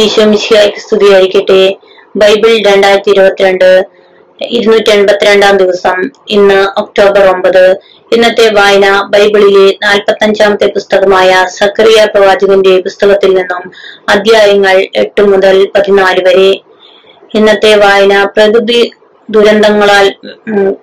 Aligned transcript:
ഈശോമിശിയായിക്ക് 0.00 0.78
സ്തുതിയായിരിക്കട്ടെ. 0.78 1.76
ബൈബിൾ 2.16 2.52
രണ്ടായിരത്തി 2.70 3.10
ഇരുപത്തിരണ്ട് 3.10 3.84
ഇരുന്നൂറ്റി 4.40 4.90
എൺപത്തിരണ്ടാം 4.90 5.56
ദിവസം 5.56 6.10
ഇന്ന് 6.28 6.80
ഒക്ടോബർ 6.80 7.24
ഒമ്പത്. 7.24 7.64
ഇന്നത്തെ 8.12 8.46
വായന 8.54 8.86
ബൈബിളിലെ 9.10 9.66
നാൽപ്പത്തഞ്ചാമത്തെ 9.82 10.66
പുസ്തകമായ 10.66 11.46
സക്രിയ 11.46 12.04
പ്രവാചകന്റെ 12.04 12.80
പുസ്തകത്തിൽ 12.80 13.34
നിന്നും 13.34 13.72
അധ്യായങ്ങൾ 14.08 14.86
എട്ട് 14.96 15.22
മുതൽ 15.22 15.68
പതിനാല് 15.76 16.22
വരെ. 16.28 16.50
ഇന്നത്തെ 17.34 17.74
വായന 17.76 18.24
പ്രകൃതി 18.24 18.90
ദുരന്തങ്ങളാൽ 19.30 20.06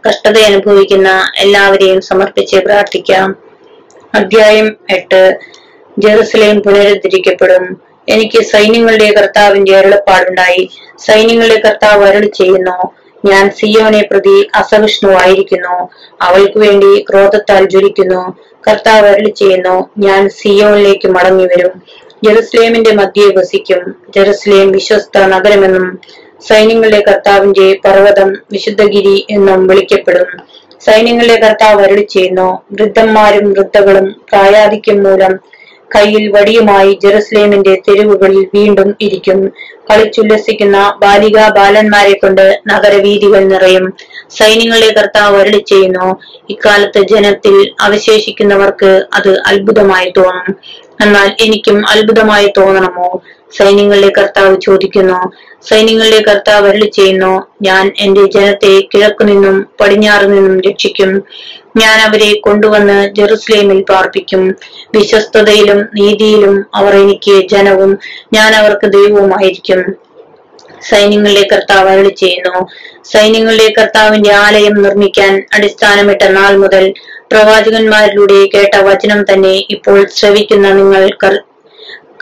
കഷ്ടത 0.08 0.38
അനുഭവിക്കുന്ന 0.40 1.10
എല്ലാവരെയും 1.40 2.02
സമർപ്പിച്ച് 2.02 2.58
പ്രാർത്ഥിക്കാം. 2.58 3.30
അധ്യായം 4.16 4.78
എട്ട്. 4.90 5.40
ജെറുസലേം 6.00 6.60
പുനരുദ്ധരിക്കപ്പെടും. 6.60 7.91
എനിക്ക് 8.08 8.44
സൈന്യങ്ങളുടെ 8.44 9.14
കർത്താവിന്റെ 9.14 9.76
അരുളപ്പാടുണ്ടായി. 9.76 10.70
സൈന്യങ്ങളുടെ 11.00 11.62
കർത്താവ് 11.66 12.04
അരുളി 12.08 12.32
ചെയ്യുന്നു 12.38 12.78
ഞാൻ 13.26 13.50
സിയോനെ 13.50 14.02
പ്രതി 14.12 14.48
അസഹിഷ്ണുവായിരിക്കുന്നു. 14.56 15.90
അവൾക്ക് 16.22 16.60
വേണ്ടി 16.60 17.06
ക്രോധത്താൽ 17.10 17.70
ജ്വലിക്കുന്നു. 17.70 18.38
കർത്താവ് 18.68 19.08
അരുളി 19.08 19.30
ചെയ്യുന്നു 19.30 19.90
ഞാൻ 19.98 20.30
സിയോനിലേക്ക് 20.30 21.08
മടങ്ങി 21.08 21.44
വരും 21.44 21.82
ജെറുസലേമിന്റെ 22.24 22.92
മധ്യേ 22.92 23.28
വസിക്കും. 23.38 23.96
ജെറുസലേം 24.16 24.72
വിശ്വസ്ത 24.72 25.20
നഗരമെന്നും 25.20 26.00
സൈന്യങ്ങളുടെ 26.48 27.04
കർത്താവിന്റെ 27.08 27.80
പർവതം 27.86 28.34
വിശുദ്ധഗിരി 28.52 29.28
എന്നും 29.30 29.68
വിളിക്കപ്പെടും. 29.68 30.28
സൈന്യങ്ങളുടെ 30.82 31.36
കർത്താവ് 31.36 31.84
അരുളി 31.84 32.02
ചെയ്യുന്നു 32.02 32.62
വൃദ്ധന്മാരും 32.72 33.54
വൃദ്ധകളും 33.54 34.22
പ്രായാധിക്യം 34.30 35.04
മൂലം 35.04 35.61
കയ്യിൽ 35.96 36.32
വടിയുമായി 36.32 37.00
ജെറുസലേമിന്റെ 37.04 37.82
തെരുവുകളിൽ 37.88 38.48
വീണ്ടും 38.54 38.96
ഇരിക്കും. 39.02 39.40
കളിച്ചുല്ലസിക്കുന്ന 39.90 40.94
ബാലികാ 41.02 41.50
ബാലന്മാരെ 41.50 42.14
കൊണ്ട് 42.14 42.62
നഗരവീതികൾ 42.68 43.40
നിറയും. 43.46 43.94
സൈന്യങ്ങളുടെ 44.30 44.94
കർത്താവ് 44.94 45.38
വരളി 45.38 45.64
ചെയ്യുന്നു 45.68 46.20
ഇക്കാലത്ത് 46.50 47.08
ജനത്തിൽ 47.08 47.74
അവശേഷിക്കുന്നവർക്ക് 47.82 49.06
അത് 49.14 49.42
അത്ഭുതമായി 49.42 50.14
തോന്നും. 50.18 50.56
എന്നാൽ 51.02 51.36
എനിക്കും 51.42 51.88
അത്ഭുതമായി 51.90 52.54
തോന്നണമോ? 52.58 53.22
സൈന്യങ്ങളുടെ 53.58 54.10
കർത്താവ് 54.18 54.62
ചോദിക്കുന്നു. 54.62 55.20
സൈന്യങ്ങളുടെ 55.70 56.20
കർത്താവ് 56.22 56.68
അരുളി 56.70 56.90
ചെയ്യുന്നു 56.90 57.48
ഞാൻ 57.62 57.92
എന്റെ 58.00 58.24
ജനത്തെ 58.26 58.88
കിഴക്കു 58.92 59.24
നിന്നും 59.24 59.68
പടിഞ്ഞാറു 59.82 60.28
നിന്നും 60.28 60.62
രക്ഷിക്കും. 60.62 61.12
ഞാൻ 61.78 62.02
അവരെ 62.02 62.34
കൊണ്ടുവന്ന് 62.40 63.16
ജെറുസലേമിൽ 63.18 63.86
പാർപ്പിക്കും. 63.90 64.44
വിശ്വസ്തതയിലും 64.96 65.80
നീതിയിലും 66.00 66.66
അവർ 66.76 66.96
എനിക്ക് 66.96 67.48
ജനവും 67.48 68.00
ഞാൻ 68.34 68.56
അവർക്ക് 68.56 68.88
ദൈവവുമായിരിക്കും. 68.88 69.82
സൈന്യങ്ങളുടെ 70.90 71.48
കർത്താവ് 71.52 71.90
അരുളി 71.90 72.10
ചെയ്യുന്നു 72.10 72.68
സൈന്യങ്ങളുടെ 73.04 73.74
കർത്താവിന്റെ 73.78 74.32
ആലയം 74.34 74.82
നിർമ്മിക്കാൻ 74.82 75.44
അടിസ്ഥാനമിട്ട 75.54 76.24
നാൾ 76.24 76.58
മുതൽ 76.58 76.94
പ്രവാചകന്മാരിലൂടെ 77.32 78.46
കേട്ട 78.46 78.76
വചനം 78.82 79.24
തന്നെ 79.24 79.54
ഇപ്പോൾ 79.70 80.08
ശ്രവിക്കുന്ന 80.16 80.72
നിങ്ങൾ 80.72 81.04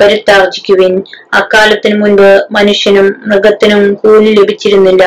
കരുത്താർജിക്കുവിൻ. 0.01 0.93
അക്കാലത്തിനു 1.33 1.95
മുൻപ് 1.95 2.29
മനുഷ്യനും 2.51 3.15
മൃഗത്തിനും 3.27 3.93
കൂലി 3.93 4.31
ലഭിച്ചിരുന്നില്ല. 4.33 5.05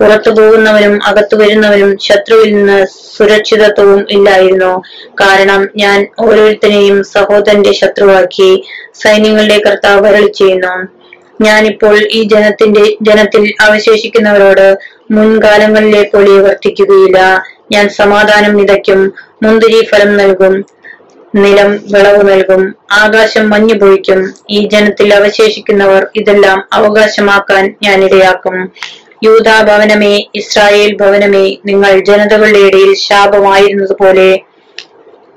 പുറത്തു 0.00 0.30
പോകുന്നവനും 0.30 1.04
അകത്തു 1.06 1.36
വരുന്നവനും 1.36 1.98
ശത്രുവിൽ 1.98 2.54
നിന്ന് 2.54 2.78
സുരക്ഷിതത്വവും 3.16 4.06
ഇല്ലായിരുന്നു. 4.10 4.72
കാരണം 5.20 5.68
ഞാൻ 5.76 6.06
ഓരോരുത്തരെയും 6.20 7.02
സഹോദരന്റെ 7.14 7.72
ശത്രുവാക്കി 7.72 8.50
സൈന്യങ്ങളുടെ 8.94 9.58
കർത്താവ് 9.66 10.00
വരളി 10.06 10.32
ചെയ്യുന്നു 10.32 10.74
ഞാനിപ്പോൾ 11.40 11.96
ഈ 12.10 12.22
ജനത്തിന്റെ 12.22 12.96
ജനത്തിൽ 13.02 13.54
അവശേഷിക്കുന്നവരോട് 13.60 14.66
മുൻകാലങ്ങളിലെ 15.10 16.02
പോലെ 16.02 16.40
വർത്തിക്കുകയില്ല. 16.40 17.18
ഞാൻ 17.72 17.88
സമാധാനം 17.88 18.56
നിതയ്ക്കും 18.56 19.00
മുന്തിരി 19.42 19.86
ഫലം 19.86 20.16
നൽകും. 20.16 20.54
നിലം 21.34 21.80
വിളവ് 21.92 22.30
നൽകും. 22.30 22.62
ആകാശം 22.92 23.50
മഞ്ഞു 23.50 23.74
പൊഴിക്കും. 23.74 24.20
ഈ 24.50 24.68
ജനത്തിൽ 24.68 25.14
അവശേഷിക്കുന്നവർ 25.14 26.06
ഇതെല്ലാം 26.16 26.68
അവകാശമാക്കാൻ 26.72 27.74
ഞാൻ 27.82 28.04
ഇടയാക്കും 28.04 28.56
യൂതാ 29.24 29.62
ഭവനമേ 29.62 30.14
ഇസ്രായേൽ 30.34 30.96
ഭവനമേ 30.96 31.56
നിങ്ങൾ 31.66 31.98
ജനതകളുടെ 32.00 32.58
ഇടയിൽ 32.58 32.94
ശാപമായിരുന്നതുപോലെ 32.98 34.28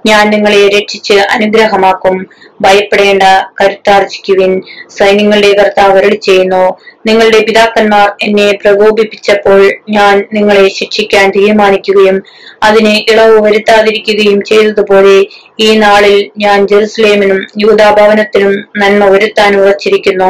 ഞാൻ 0.06 0.30
നിങ്ങളെ 0.30 0.68
രക്ഷിച്ച് 0.68 1.14
അനുഗ്രഹമാക്കും. 1.14 2.16
ഭയപ്പെടേണ്ട 2.62 3.24
കരുത്താർജിക്കുവിൻ. 3.62 4.62
സൈന്യങ്ങളുടെ 4.98 5.54
കർത്താവ് 5.54 5.98
അരുളി 5.98 6.16
ചെയ്യുന്നു. 6.16 6.64
നിങ്ങളുടെ 7.06 7.40
പിതാക്കന്മാർ 7.40 8.12
എന്നെ 8.24 8.52
പ്രകോപിപ്പിച്ചപ്പോൾ 8.64 9.72
ഞാൻ 9.90 10.24
നിങ്ങളെ 10.34 10.70
ശിക്ഷിക്കാൻ 10.70 11.32
തീരുമാനിക്കുകയും 11.32 12.24
അതിന് 12.64 13.12
ഇളവ് 13.12 13.42
വരുത്താതിരിക്കുകയും 13.42 14.42
ചെയ്തതുപോലെ 14.42 15.16
ഈ 15.60 15.78
നാളിൽ 15.78 16.32
ഞാൻ 16.38 16.68
ജെറുസലേമിനും 16.68 17.48
യൂതാഭവനത്തിനും 17.58 18.54
നന്മ 18.78 19.06
വരുത്താൻ 19.06 19.56
ഉറച്ചിരിക്കുന്നു. 19.56 20.30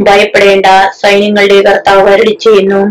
ഭയപ്പെടേണ്ട 0.00 0.66
സൈന്യങ്ങളുടെ 1.02 1.62
കർത്താവ് 1.62 2.08
അരുളി 2.10 2.38
ചെയ്യുന്നു. 2.40 2.82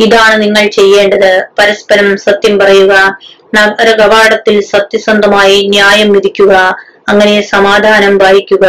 ഇതാണ് 0.00 0.42
നിങ്ങൾ 0.42 0.66
ചെയ്യേണ്ടത്. 0.68 1.46
പരസ്പരം 1.58 2.16
സത്യം 2.16 2.58
പറയുക. 2.58 2.94
നഗര 3.52 3.90
കവാടത്തിൽ 3.92 4.60
സത്യസന്ധമായി 4.72 5.68
ന്യായം 5.68 6.12
വിധിക്കുക 6.12 6.52
അങ്ങനെ 7.08 7.40
സമാധാനം 7.40 8.18
വായിക്കുക 8.18 8.64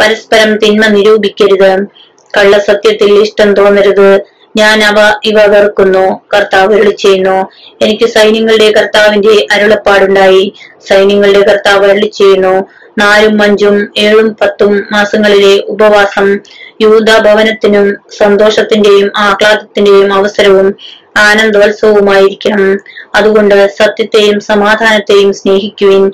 പരസ്പരം 0.00 0.56
തിന്മ 0.56 0.86
നിരൂപിക്കരുത് 0.86 1.70
കള്ളസത്യത്തിൽ 2.34 3.22
ഇഷ്ടം 3.22 3.54
തോന്നരുത് 3.54 4.08
ഞാൻ 4.56 4.84
അവ 4.84 4.98
ഇവ 5.24 5.46
വെറുക്കുന്നു 5.46 6.04
കർത്താവ് 6.34 6.74
അരുളി 6.74 6.90
ചെയ്യുന്നു. 6.90 7.38
എനിക്ക് 7.82 8.06
സൈന്യങ്ങളുടെ 8.06 8.68
കർത്താവിന്റെ 8.70 9.46
അരുളപ്പാടുണ്ടായി 9.52 10.44
സൈന്യങ്ങളുടെ 10.88 11.40
കർത്താവ് 11.40 11.86
അരുളി 11.90 12.10
ചെയ്യുന്നു. 12.18 12.54
നാലും 12.98 13.42
അഞ്ചും 13.42 13.88
ഏഴും 13.96 14.36
പത്തും 14.40 14.82
മാസങ്ങളിലെ 14.92 15.54
ഉപവാസം 15.68 16.28
യൂത 16.82 17.18
ഭവനത്തിനും 17.18 17.86
സന്തോഷത്തിന്റെയും 18.18 19.12
ആഹ്ലാദത്തിന്റെയും 19.16 20.14
അവസരവും 20.14 20.68
ആനന്ദോത്സവവുമായിരിക്കണം. 21.16 22.78
അതുകൊണ്ട് 23.14 23.68
സത്യത്തെയും 23.76 24.40
സമാധാനത്തെയും 24.40 25.32
സ്നേഹിക്കുവിൻ. 25.32 26.12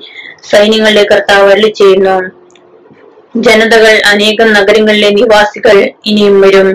സൈന്യങ്ങളുടെ 0.51 1.03
കർത്താവ് 1.11 1.51
അരുളി 1.51 1.71
ചെയ്യുന്നു 1.77 2.17
ജനതകൾ 3.39 4.01
അനേകം 4.05 4.53
നഗരങ്ങളിലെ 4.53 5.09
നിവാസികൾ 5.09 5.89
ഇനിയും 6.05 6.41
വരും. 6.41 6.69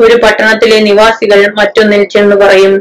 ഒരു 0.00 0.14
പട്ടണത്തിലെ 0.14 0.80
നിവാസികൾ 0.80 1.54
മറ്റൊന്നിൽ 1.58 2.04
ചെന്ന് 2.04 2.36
പറയും 2.36 2.74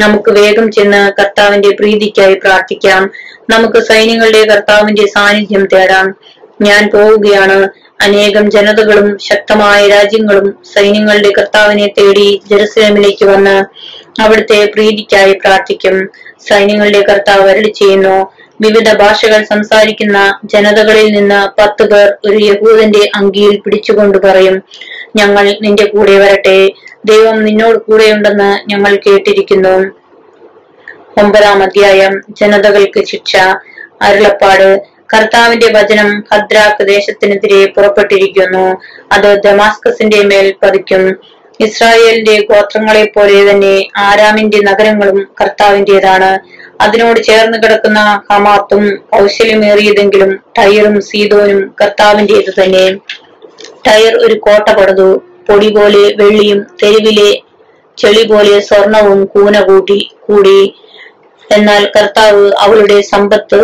നമുക്ക് 0.00 0.30
വേഗം 0.30 0.70
ചെന്ന് 0.70 1.12
കർത്താവിന്റെ 1.20 1.70
പ്രീതിക്കായി 1.80 2.34
പ്രാർത്ഥിക്കാം. 2.34 3.10
നമുക്ക് 3.50 3.78
സൈന്യങ്ങളുടെ 3.78 4.44
കർത്താവിന്റെ 4.44 5.06
സാന്നിധ്യം 5.06 5.68
തേടാം. 5.72 6.08
ഞാൻ 6.60 6.90
പോവുകയാണ്. 6.94 7.58
അനേകം 8.00 8.50
ജനതകളും 8.50 9.18
ശക്തമായ 9.18 9.88
രാജ്യങ്ങളും 9.88 10.46
സൈന്യങ്ങളുടെ 10.74 11.30
കർത്താവിനെ 11.38 11.86
തേടി 11.98 12.42
ജെറുസലേമിലേക്ക് 12.50 13.24
വന്ന് 13.24 13.56
അവിടുത്തെ 14.22 14.58
പ്രീതിക്കായി 14.64 15.32
പ്രാർത്ഥിക്കും. 15.32 15.96
സൈന്യങ്ങളുടെ 16.48 17.00
കർത്താവ് 17.00 17.50
അരുളി 17.50 17.70
ചെയ്യുന്നു 17.70 18.16
വിവിധ 18.60 18.88
ഭാഷകൾ 18.92 19.44
സംസാരിക്കുന്ന 19.44 20.18
ജനതകളിൽ 20.44 21.08
നിന്ന് 21.12 21.60
പത്ത് 21.60 21.84
പേർ 21.90 22.06
ഒരു 22.24 22.38
യഹൂദന്റെ 22.44 23.10
അങ്കിയിൽ 23.14 23.60
പിടിച്ചുകൊണ്ട് 23.60 24.18
പറയും 24.18 24.56
ഞങ്ങൾ 25.16 25.44
നിന്റെ 25.60 25.84
കൂടെ 25.84 26.18
വരട്ടെ 26.18 26.58
ദൈവം 27.04 27.44
നിന്നോട് 27.44 27.78
കൂടെയുണ്ടെന്ന് 27.78 28.50
ഞങ്ങൾ 28.70 28.92
കേട്ടിരിക്കുന്നു. 29.06 29.76
ഒമ്പതാം 31.18 31.62
അധ്യായം 31.62 32.14
ജനതകൾക്ക് 32.40 33.00
ശിക്ഷ 33.06 33.36
അരുളപ്പാട് 34.02 34.68
കർത്താവിന്റെ 35.14 35.68
വചനം 35.72 36.20
ഭദ്രാക്ക് 36.20 36.88
ദേശത്തിനെതിരെ 36.88 37.66
പുറപ്പെട്ടിരിക്കുന്നു. 37.66 38.82
അത് 39.12 39.42
ദമാസ്കസിന്റെ 39.42 40.22
മേൽ 40.22 40.54
പതിക്കും. 40.62 41.20
ഇസ്രായേലിന്റെ 41.60 42.46
ഗോത്രങ്ങളെ 42.50 43.12
പോലെ 43.16 43.50
തന്നെ 43.50 43.88
ആരാമിന്റെ 43.96 44.58
നഗരങ്ങളും 44.58 45.28
കർത്താവിന്റേതാണ്. 45.40 46.38
അതിനോട് 46.80 47.20
ചേർന്ന് 47.22 47.58
കിടക്കുന്ന 47.58 48.22
ഹമാത്തും 48.30 48.96
കൗശല്യമേറിയതെങ്കിലും 49.14 50.40
ടയറും 50.58 51.00
സീതോനും 51.00 51.74
കർത്താവിന്റേത് 51.80 52.50
തന്നെ. 52.60 52.86
ടയർ 53.86 54.14
ഒരു 54.16 54.34
കോട്ട 54.38 54.68
പടുതു 54.72 55.22
പൊടി 55.48 55.68
പോലെ 55.68 56.12
വെള്ളിയും 56.16 56.66
തെരുവിലെ 56.82 57.30
ചെളി 57.98 58.22
പോലെ 58.26 58.60
സ്വർണവും 58.60 59.24
കൂന 59.24 59.60
കൂട്ടി 59.60 60.10
കൂടി. 60.26 60.74
എന്നാൽ 61.52 61.92
കർത്താവ് 61.96 62.52
അവളുടെ 62.58 63.00
സമ്പത്ത് 63.00 63.60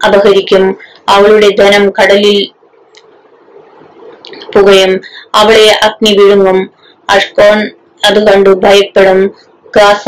അപഹരിക്കും. 0.00 0.64
അവളുടെ 1.08 1.48
ധനം 1.48 1.90
കടലിൽ 1.90 2.38
പുകയും. 4.54 4.92
അവളെ 5.34 5.80
അഗ്നി 5.82 6.18
വിഴുങ്ങും. 6.18 6.58
അഷ്കോൺ 7.08 7.58
അത് 8.06 8.26
കണ്ടു 8.26 8.50
ഭയപ്പെടും. 8.50 9.20
ഗാസ 9.76 10.06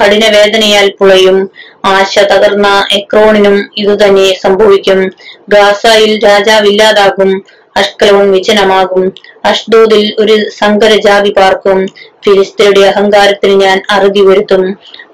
കഠിന 0.00 0.28
വേദനയാൽ 0.28 0.92
പുളയും. 1.00 1.38
ആശ 1.84 2.18
തകർന്ന 2.24 2.68
എക്രോണിനും 2.92 3.70
ഇതുതന്നെ 3.76 4.34
സംഭവിക്കും. 4.42 5.00
ഗാസയിൽ 5.48 6.24
രാജാവില്ലാതാകും. 6.24 7.30
അഷ്കലവും 7.76 8.32
വിജനമാകും. 8.32 9.04
അഷ്ദൂദിൽ 9.44 10.14
ഒരു 10.18 10.48
സങ്കര 10.50 10.96
ജാതി 10.96 11.30
പാർക്കും. 11.32 11.78
ഫിലിസ്തീനയുടെ 12.24 12.80
അഹങ്കാരത്തിന് 12.86 13.60
ഞാൻ 13.60 13.82
അറുതി 13.90 14.20
വരുത്തും. 14.20 14.62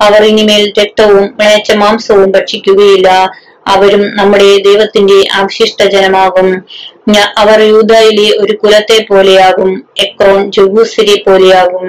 അവർ 0.00 0.22
ഇനിമേൽ 0.24 0.72
രക്തവും 0.78 1.34
മേച്ച 1.40 1.72
മാംസവും 1.72 2.32
ഭക്ഷിക്കുകയില്ല. 2.32 3.08
അവരും 3.68 4.16
നമ്മുടെ 4.16 4.56
ദൈവത്തിന്റെ 4.58 5.18
അവശിഷ്ട 5.34 5.82
ജനമാകും 5.94 6.48
അവർ 7.38 7.60
യൂതയിലെ 7.62 8.36
ഒരു 8.38 8.54
കുലത്തെ 8.56 9.06
പോലെയാകും 9.08 9.70
എക്രോൺ 9.98 10.50
ജബൂസിനെ 10.52 11.16
പോലെയാകും. 11.26 11.86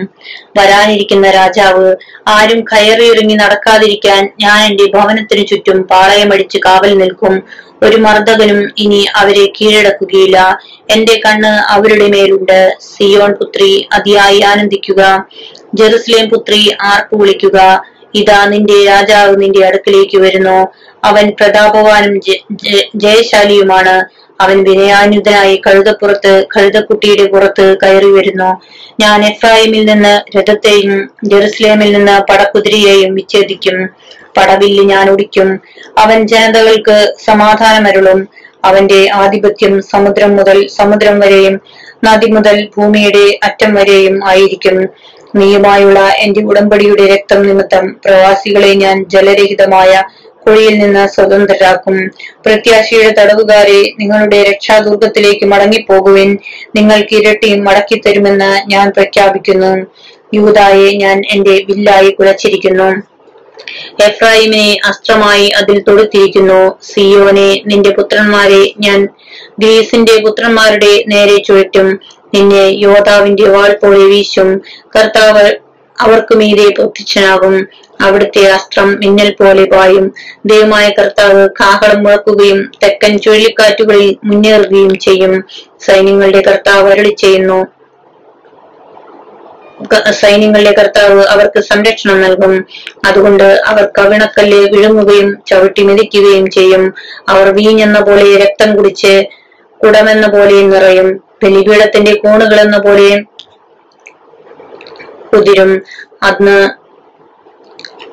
വരാനിരിക്കുന്ന 0.59 1.31
രാജാവ് 1.31 1.87
ആരും 2.27 2.61
കയറിയിറങ്ങി 2.61 3.35
നടക്കാതിരിക്കാൻ 3.35 4.21
ഞാൻ 4.39 4.59
എന്റെ 4.69 4.85
ഭവനത്തിനു 4.93 5.43
ചുറ്റും 5.43 5.83
പാളയമടിച്ച് 5.83 6.57
കാവൽ 6.65 6.97
നിൽക്കും. 6.97 7.35
ഒരു 7.83 7.97
മർദ്ദകനും 7.97 8.69
ഇനി 8.77 9.05
അവരെ 9.15 9.45
കീഴടക്കുകയില്ല. 9.57 10.37
എന്റെ 10.89 11.21
കണ്ണ് 11.25 11.51
അവരുടെ 11.75 12.07
മേലുണ്ട്. 12.07 12.59
സിയോൺ 12.89 13.31
പുത്രി 13.33 13.71
അതിയായി 13.93 14.39
ആനന്ദിക്കുക. 14.41 15.01
ജെറുസലേം 15.75 16.29
പുത്രി 16.29 16.61
ആർപ്പ് 16.83 17.15
വിളിക്കുക. 17.21 17.57
ഇതാ 18.15 18.45
നിന്റെ 18.45 18.85
രാജാവ് 18.85 19.41
നിന്റെ 19.41 19.65
അടുക്കിലേക്ക് 19.65 20.17
വരുന്നു. 20.17 20.57
അവൻ 21.03 21.31
പ്രതാപവാനും 21.39 22.19
ജയശാലിയുമാണ്. 22.95 23.95
അവൻ 24.41 24.63
വിനയാനുതനായി 24.63 25.61
കഴുതപ്പുറത്ത് 25.67 26.45
കഴുതക്കുട്ടിയുടെ 26.57 27.25
പുറത്ത് 27.31 27.77
കയറി 27.83 28.11
വരുന്നു. 28.11 28.49
ഞാൻ 28.99 29.25
എഫ്രായിമിൽ 29.25 29.85
നിന്ന് 29.85 30.37
രഥത്തെയും 30.37 30.93
ജെറുസലേമിൽ 31.25 31.91
നിന്ന് 31.93 32.21
പടക്കുതിരിയെയും 32.29 33.15
വിച്ഛേദിക്കും. 33.15 33.77
പടവില്ല് 34.37 34.83
ഞാൻ 34.83 35.09
ഒടിക്കും. 35.09 35.49
അവൻ 35.97 36.27
ജനതകൾക്ക് 36.27 36.97
സമാധാനമരുളും 37.25 38.19
അവന്റെ 38.65 39.09
ആധിപത്യം 39.13 39.81
സമുദ്രം 39.81 40.35
മുതൽ 40.35 40.67
സമുദ്രം 40.77 41.19
വരെയും 41.19 41.55
നദി 42.05 42.27
മുതൽ 42.31 42.69
ഭൂമിയുടെ 42.77 43.39
അറ്റം 43.43 43.73
വരെയും 43.73 44.27
ആയിരിക്കും. 44.27 44.77
നീയുമായുള്ള 45.35 45.99
എന്റെ 46.17 46.41
ഉടമ്പടിയുടെ 46.41 47.05
രക്തം 47.05 47.43
നിമിത്തം 47.43 47.99
പ്രവാസികളെ 48.05 48.73
ഞാൻ 48.73 49.05
ജലരഹിതമായ 49.09 50.03
കുഴിയിൽ 50.47 50.79
നിന്ന് 50.79 51.07
സ്വതന്ത്രരാക്കും. 51.07 52.07
പ്രത്യാശയുടെ 52.45 53.09
തടവുകാരെ 53.09 53.93
നിങ്ങളുടെ 53.99 54.43
രക്ഷാദുർഗത്തിലേക്ക് 54.43 55.45
മടങ്ങിപ്പോകുവിൻ. 55.45 56.37
നിങ്ങൾക്ക് 56.75 57.15
ഇരട്ടി 57.15 57.59
മടക്കിത്തരുമെന്ന് 57.59 58.71
ഞാൻ 58.71 58.89
പ്രഖ്യാപിക്കുന്നു. 58.89 59.73
യൂതായെ 60.33 60.91
ഞാൻ 60.91 61.21
എന്റെ 61.31 61.63
വില്ലായി 61.67 62.09
കുലച്ചിരിക്കുന്നു. 62.11 62.89
എഫ്രായിമിനെ 64.03 64.77
അസ്ത്രമായി 64.85 65.49
അതിൽ 65.49 65.83
തൊടുത്തിരിക്കുന്നു. 65.83 66.77
സിയോനെ 66.83 67.61
നിന്റെ 67.65 67.89
പുത്രന്മാരെ 67.89 68.73
ഞാൻ 68.79 69.07
ഗ്രീസിന്റെ 69.59 70.21
പുത്രന്മാരുടെ 70.21 71.03
നേരെ 71.07 71.37
ചുഴറ്റും. 71.37 71.99
നിന്നെ 72.35 72.63
യോതാവിന്റെ 72.85 73.49
വാൾ 73.49 73.79
പോലെ 73.83 74.05
വീശും. 74.05 74.61
കർത്താവ് 74.95 75.45
അവർക്ക് 75.99 76.35
മീതെ 76.35 76.69
പ്രത്യക്ഷനാകും. 76.69 77.55
അവിടുത്തെ 78.01 78.47
അസ്ത്രം 78.47 78.99
മിന്നൽ 78.99 79.35
പോലെ 79.39 79.65
പായും. 79.65 80.13
ദൈവമായ 80.45 80.89
കർത്താവ് 80.89 81.49
കാഹളം 81.61 82.03
മുഴക്കുകയും 82.03 82.71
തെക്കൻ 82.83 83.17
ചുഴലിക്കാറ്റുകളിൽ 83.17 84.17
മുന്നേറുകയും 84.23 84.99
ചെയ്യും. 84.99 85.43
സൈന്യങ്ങളുടെ 85.81 86.41
കർത്താവ് 86.41 86.91
അരളി 86.91 87.15
ചെയ്യുന്നു. 87.17 87.59
സൈന്യങ്ങളുടെ 90.11 90.71
കർത്താവ് 90.71 91.25
അവർക്ക് 91.25 91.59
സംരക്ഷണം 91.59 92.21
നൽകും. 92.21 92.53
അതുകൊണ്ട് 93.05 93.61
അവർ 93.65 93.89
കവിണക്കല്ല് 93.97 94.69
വിഴുങ്ങുകയും 94.69 95.37
ചവിട്ടി 95.47 95.83
മെതിക്കുകയും 95.83 96.49
ചെയ്യും. 96.49 96.83
അവർ 97.29 97.53
വീഞ്ഞെന്ന 97.53 97.99
പോലെ 97.99 98.37
രക്തം 98.37 98.75
കുടിച്ച് 98.75 99.13
കുടമെന്ന 99.81 100.27
പോലെ 100.27 100.61
നിറയും. 100.63 101.09
ബലിപീഠത്തിന്റെ 101.43 102.13
കോണുകളെന്ന 102.15 102.77
പോലെ 102.77 103.21
കുതിരും 105.33 105.81
അന്ന് 106.23 106.69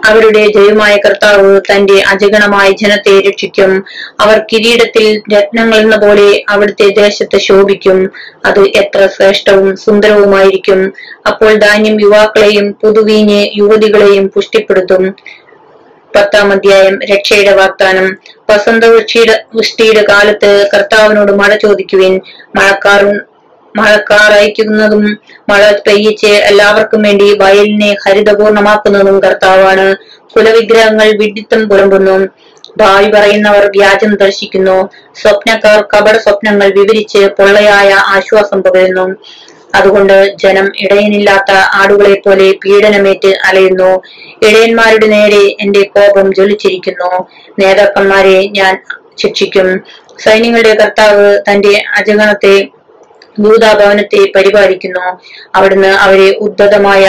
അവരുടെ 0.07 0.47
ജയമായ 0.47 0.97
കർത്താവ് 0.97 1.61
തന്റെ 1.61 2.03
അജഗണമായ 2.03 2.71
ജനത്തെ 2.71 3.21
രക്ഷിക്കും. 3.21 3.85
അവർ 4.21 4.39
കിരീടത്തിൽ 4.53 5.23
രത്നങ്ങൾ 5.35 5.79
എന്ന 5.79 5.97
പോലെ 5.97 6.45
അവിടുത്തെ 6.49 6.89
ദേശത്ത് 6.89 7.39
ശോഭിക്കും. 7.39 8.11
അത് 8.45 8.61
എത്ര 8.61 9.07
ശ്രേഷ്ഠവും 9.07 9.77
സുന്ദരവുമായിരിക്കും. 9.77 10.93
അപ്പോൾ 11.29 11.55
ധാന്യം 11.55 12.01
യുവാക്കളെയും 12.01 12.73
പുതുവീഞ്ഞ് 12.73 13.49
യുവതികളെയും 13.57 14.29
പുഷ്ടിപ്പെടുത്തും. 14.29 15.17
പത്താം 16.17 16.53
അധ്യായം 16.53 16.99
രക്ഷയുടെ 17.13 17.53
വാഗ്ദാനം. 17.57 18.07
വസന്ത 18.51 18.85
വൃഷ്ടിയുടെ 18.85 19.45
വൃഷ്ടിയുടെ 19.55 20.05
കാലത്ത് 20.09 20.69
കർത്താവിനോട് 20.75 21.33
മഴ 21.33 21.57
ചോദിക്കുവിൻ. 21.57 22.21
മഴക്കാറും 22.57 23.17
മഴക്കാർ 23.77 24.33
അയക്കുന്നതും 24.33 25.05
മഴ 25.49 25.73
പെയ്യിച്ച് 25.87 26.27
എല്ലാവർക്കും 26.27 27.03
വേണ്ടി 27.03 27.39
വയലിനെ 27.39 27.97
ഹരിതപൂർണമാക്കുന്നതും 28.05 29.23
കർത്താവാണ്. 29.23 29.87
കുലവിഗ്രഹങ്ങൾ 30.35 31.09
വിഡിത്തം 31.17 31.69
പുലമ്പുന്നു. 31.69 32.17
ഭാവി 32.79 33.11
പറയുന്നവർ 33.11 33.65
വ്യാജം 33.67 34.15
ദർശിക്കുന്നു. 34.15 34.91
സ്വപ്നക്കാർ 35.23 35.85
കപട 35.93 36.17
സ്വപ്നങ്ങൾ 36.17 36.73
വിവരിച്ച് 36.73 37.19
പൊള്ളയായ 37.39 37.91
ആശ്വാസം 38.15 38.63
പകരുന്നു. 38.63 39.05
അതുകൊണ്ട് 39.77 40.37
ജനം 40.37 40.73
ഇടയനില്ലാത്ത 40.81 41.53
ആടുകളെ 41.75 42.23
പോലെ 42.27 42.53
പീഡനമേറ്റ് 42.65 43.33
അലയുന്നു. 43.49 43.91
ഇടയന്മാരുടെ 44.49 45.07
നേരെ 45.07 45.57
എന്റെ 45.61 45.83
കോപം 45.97 46.35
ജ്വലിച്ചിരിക്കുന്നു. 46.35 47.11
നേതാക്കന്മാരെ 47.59 48.49
ഞാൻ 48.59 48.75
ശിക്ഷിക്കും. 49.23 49.69
സൈന്യങ്ങളുടെ 50.25 50.75
കർത്താവ് 50.75 51.39
തന്റെ 51.49 51.83
അജഗണത്തെ 51.97 52.57
ഭൂതാഭവനത്തെ 53.41 54.33
പരിപാലിക്കുന്നു. 54.37 55.07
അവിടുന്ന് 55.55 55.89
അവരെ 55.89 56.29
ഉദ്ധതമായ 56.39 57.05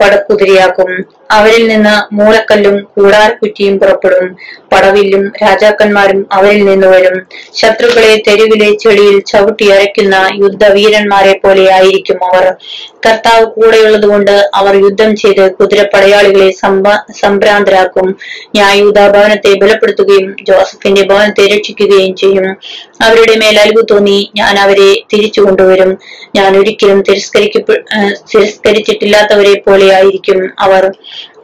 പടക്കുതിരയാക്കും. 0.00 0.90
അവരിൽ 1.30 1.68
നിന്ന് 1.68 2.14
മൂലക്കല്ലും 2.14 2.82
കൂടാരക്കുറ്റിയും 2.82 3.78
പുറപ്പെടും. 3.78 4.36
പടവില്ലും 4.72 5.32
രാജാക്കന്മാരും 5.42 6.26
അവരിൽ 6.32 6.64
നിന്ന് 6.64 6.86
വരും. 6.86 7.26
ശത്രുക്കളെ 7.54 8.22
തെരുവിലെ 8.28 8.76
ചെളിയിൽ 8.76 9.20
ചവിട്ടി 9.20 9.68
അരയ്ക്കുന്ന 9.68 10.30
യുദ്ധവീരന്മാരെ 10.34 11.40
പോലെ 11.44 11.72
ആയിരിക്കും 11.72 12.24
അവർ. 12.24 12.54
കർത്താവ് 13.06 13.46
കൂടെയുള്ളതുകൊണ്ട് 13.46 14.50
അവർ 14.54 14.74
യുദ്ധം 14.76 15.16
ചെയ്ത് 15.16 15.52
കുതിരപ്പടയാളികളെ 15.54 16.50
സംഭ- 16.50 17.14
സംഭ്രാന്തരാക്കും. 17.20 18.16
ന്യായുധ 18.46 19.08
ഭവനത്തെ 19.08 19.54
ബലപ്പെടുത്തുകയും 19.54 20.36
ജോസഫിന്റെ 20.42 21.02
ഭവനത്തെ 21.02 21.46
രക്ഷിക്കുകയും 21.46 22.16
ചെയ്യും. 22.16 22.56
അവരുടെ 23.02 23.36
മേൽ 23.36 23.58
അലിവ് 23.58 23.82
തോന്നി 23.90 24.30
ഞാൻ 24.36 24.58
അവരെ 24.58 24.94
തിരിച്ചു 25.12 25.40
കൊണ്ടുവരും. 25.40 25.98
ഞാൻ 26.34 26.56
ഒരിക്കലും 26.56 27.02
തിരസ്കരിക്കപ്പെ 27.02 27.74
തിരസ്കരിച്ചിട്ടില്ലാത്തവരെ 28.34 29.54
പോലെ 29.54 29.94
ആയിരിക്കും 29.94 30.50
അവർ. 30.58 30.92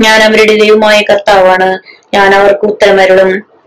ഞാൻ 0.00 0.22
അവരുടെ 0.22 0.54
ദൈവമായ 0.54 1.02
കർത്താവാണ്. 1.10 1.78
ഞാൻ 2.14 2.34
അവർക്ക് 2.34 2.66
ഉത്തരമരുളും. 2.66 3.58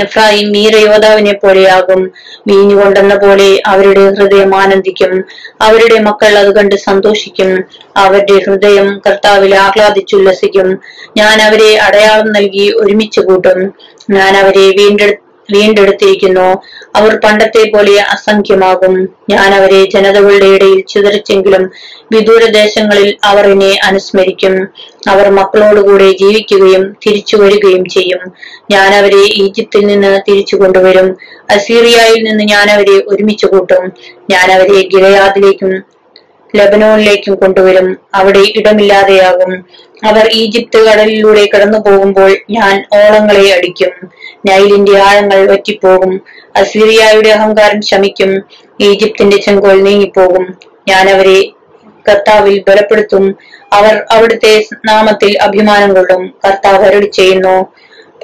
എഫ്രായിം 0.00 0.52
മീരയോദ്ധാവിനെ 0.52 1.32
പോലെയാകും. 1.32 2.12
വീഞ്ഞുകൊണ്ടെന്ന 2.46 3.14
പോലെ 3.14 3.62
അവരുടെ 3.66 4.14
ഹൃദയം 4.14 4.56
ആനന്ദിക്കും. 4.56 5.24
അവരുടെ 5.60 5.98
മക്കൾ 5.98 6.38
അത് 6.38 6.54
കണ്ട് 6.54 6.74
സന്തോഷിക്കും. 6.74 7.50
അവരുടെ 7.96 8.38
ഹൃദയം 8.38 9.00
കർത്താവിൽ 9.06 9.54
ആഹ്ലാദിച്ചുല്ലസിക്കും. 9.56 10.68
ഞാൻ 11.16 11.42
അവരെ 11.42 11.76
അടയാളം 11.78 12.32
നൽകി 12.32 12.72
ഒരുമിച്ച് 12.76 13.20
കൂട്ടും. 13.20 13.60
ഞാൻ 14.10 14.36
അവരെ 14.36 14.70
വീണ്ടെടു 14.78 15.21
വീണ്ടെടുത്തിരിക്കുന്നു. 15.50 16.62
അവർ 16.96 17.20
പണ്ടത്തെ 17.24 17.70
പോലെ 17.70 18.00
അസംഖ്യമാകും. 18.00 19.08
ഞാൻ 19.30 19.54
അവരെ 19.54 19.84
ജനതകളുടെ 19.84 20.46
ഇടയിൽ 20.46 20.84
ചിതറിച്ചെങ്കിലും 20.88 21.70
വിദൂരദേശങ്ങളിൽ 22.12 23.16
അവർ 23.24 23.46
എന്നെ 23.46 23.78
അനുസ്മരിക്കും. 23.84 24.68
അവർ 25.08 25.28
മക്കളോടുകൂടെ 25.30 26.12
ജീവിക്കുകയും 26.12 26.96
തിരിച്ചു 27.06 27.36
വരികയും 27.36 27.84
ചെയ്യും. 27.84 28.32
ഞാൻ 28.70 28.94
അവരെ 28.94 29.22
ഈജിപ്തിൽ 29.44 29.86
നിന്ന് 29.86 30.20
തിരിച്ചു 30.28 30.56
കൊണ്ടുവരും 30.56 31.16
അസീറിയയിൽ 31.50 32.22
നിന്ന് 32.24 32.44
ഞാൻ 32.44 32.70
അവരെ 32.70 33.02
ഒരുമിച്ച് 33.08 33.46
കൂട്ടും. 33.46 33.92
ഞാൻ 34.30 34.52
അവരെ 34.52 34.82
ഗിലയാദിലേക്കും 34.82 35.91
ലബനോണിലേക്കും 36.56 37.34
കൊണ്ടുവരും. 37.34 37.98
അവിടെ 38.14 38.38
ഇടമില്ലാതെയാകും. 38.56 39.64
അവർ 40.04 40.28
ഈജിപ്ത് 40.32 40.84
കടലിലൂടെ 40.86 41.48
കടന്നു 41.54 41.78
പോകുമ്പോൾ 41.78 42.36
ഞാൻ 42.50 42.84
ഓളങ്ങളെ 42.94 43.54
അടിക്കും. 43.54 43.90
നൈലിന്റെ 44.48 44.98
ആഴങ്ങൾ 44.98 45.46
വറ്റിപ്പോകും. 45.46 46.20
അസീറിയായുടെ 46.56 47.28
അഹങ്കാരം 47.28 47.82
ശമിക്കും. 47.82 48.42
ഈജിപ്തിന്റെ 48.80 49.36
ചെങ്കോൽ 49.36 49.82
നീങ്ങിപ്പോകും. 49.82 50.58
ഞാൻ 50.88 51.10
അവരെ 51.10 51.52
കർത്താവിൽ 52.08 52.64
ബലപ്പെടുത്തും. 52.68 53.36
അവർ 53.72 54.04
അവിടുത്തെ 54.10 54.64
നാമത്തിൽ 54.86 55.38
അഭിമാനം 55.42 55.94
കൊള്ളും. 55.94 56.34
കർത്താവ് 56.44 56.84
അരുളി 56.84 57.06
ചെയ്യുന്നു 57.06 57.66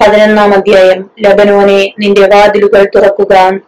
പതിനൊന്നാം 0.01 0.53
അധ്യായം. 0.53 1.09
ലബനോനെ 1.21 1.93
നിന്റെ 1.99 2.27
വാതിലുകൾ 2.27 2.87
തുറക്കുക. 2.95 3.59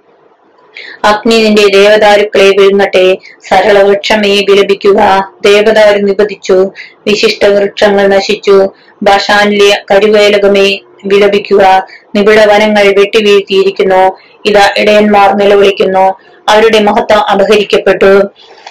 അഗ്നി 1.05 1.43
നിന്റെ 1.43 1.67
ദേവദാരുക്കളെ 1.67 3.17
സരള 3.49 3.81
വൃക്ഷമേ 3.81 4.45
വിലപിക്കുക. 4.49 5.31
ദേവദാരു 5.45 5.99
നിപതിച്ചു 5.99 6.71
വിശിഷ്ട 7.07 7.45
വൃക്ഷങ്ങൾ 7.45 8.07
നശിച്ചു. 8.07 8.73
ബഷാനിലെ 9.03 9.83
കരുവേലകമേ 9.91 10.79
വിലപിക്കുക. 11.05 11.87
നിബിഡ 12.15 12.39
വനങ്ങൾ 12.45 12.87
വെട്ടിവീഴ്ത്തിയിരിക്കുന്നു. 12.87 14.17
ഇതാ 14.45 14.69
ഇടയന്മാർ 14.77 15.35
നിലവിളിക്കുന്നു. 15.35 16.05
അവരുടെ 16.49 16.79
മഹത്വം 16.79 17.29
അപഹരിക്കപ്പെട്ടു. 17.29 18.21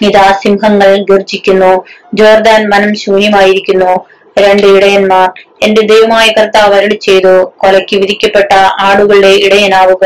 ഇതാ 0.03 0.33
സിംഹങ്ങൾ 0.33 1.05
ഗർജിക്കുന്നു. 1.11 1.85
ജോർദാൻ 2.15 2.69
മനം 2.69 2.95
ശൂന്യമായിരിക്കുന്നു. 2.95 4.20
രണ്ട് 4.37 4.67
ഇടയന്മാർ 4.67 5.29
എന്റെ 5.63 5.83
ദൈവമായ 5.83 6.31
കർത്താവ് 6.31 6.75
അരളി 6.75 6.95
ചെയ്തു. 7.03 7.53
കൊലയ്ക്ക് 7.57 7.97
വിധിക്കപ്പെട്ട 7.97 8.53
ആടുകളുടെ 8.81 9.29
ഇടയനാവുക. 9.47 10.05